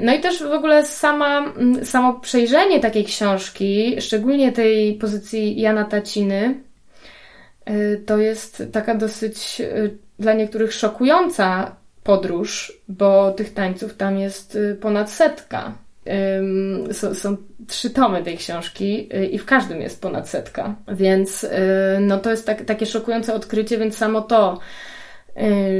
[0.00, 1.52] No i też w ogóle sama,
[1.84, 6.54] samo przejrzenie takiej książki, szczególnie tej pozycji Jana Taciny,
[7.70, 14.58] y, to jest taka dosyć y, dla niektórych szokująca podróż, bo tych tańców tam jest
[14.80, 15.72] ponad setka
[16.92, 20.74] są, są, trzy tomy tej książki y, i w każdym jest ponad setka.
[20.88, 21.50] Więc y,
[22.00, 24.58] no to jest tak, takie szokujące odkrycie, więc samo to, y,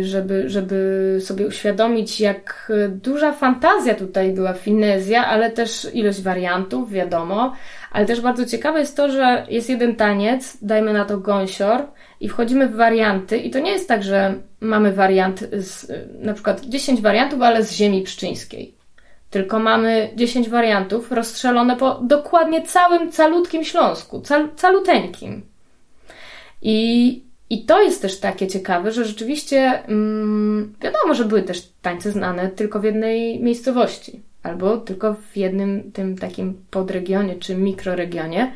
[0.01, 7.55] żeby, żeby sobie uświadomić, jak duża fantazja tutaj była, finezja, ale też ilość wariantów, wiadomo.
[7.93, 11.81] Ale też bardzo ciekawe jest to, że jest jeden taniec, dajmy na to gąsior,
[12.21, 16.65] i wchodzimy w warianty, i to nie jest tak, że mamy wariant, z, na przykład
[16.65, 18.79] 10 wariantów, ale z ziemi pszczyńskiej
[19.31, 25.43] tylko mamy 10 wariantów rozstrzelone po dokładnie całym calutkim Śląsku, cal, caluteńkim.
[26.63, 32.12] I, I to jest też takie ciekawe, że rzeczywiście mm, wiadomo, że były też tańce
[32.12, 38.53] znane tylko w jednej miejscowości, albo tylko w jednym tym takim podregionie czy mikroregionie,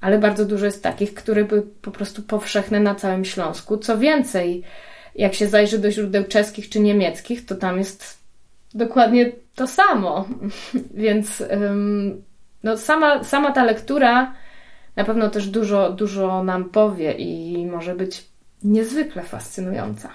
[0.00, 3.78] ale bardzo dużo jest takich, które były po prostu powszechne na całym Śląsku.
[3.78, 4.62] Co więcej,
[5.14, 8.18] jak się zajrzy do źródeł czeskich czy niemieckich, to tam jest
[8.74, 10.28] dokładnie to samo.
[10.94, 11.42] Więc
[12.62, 14.34] no, sama, sama ta lektura
[14.96, 18.30] na pewno też dużo, dużo nam powie i może być
[18.62, 20.10] niezwykle fascynująca.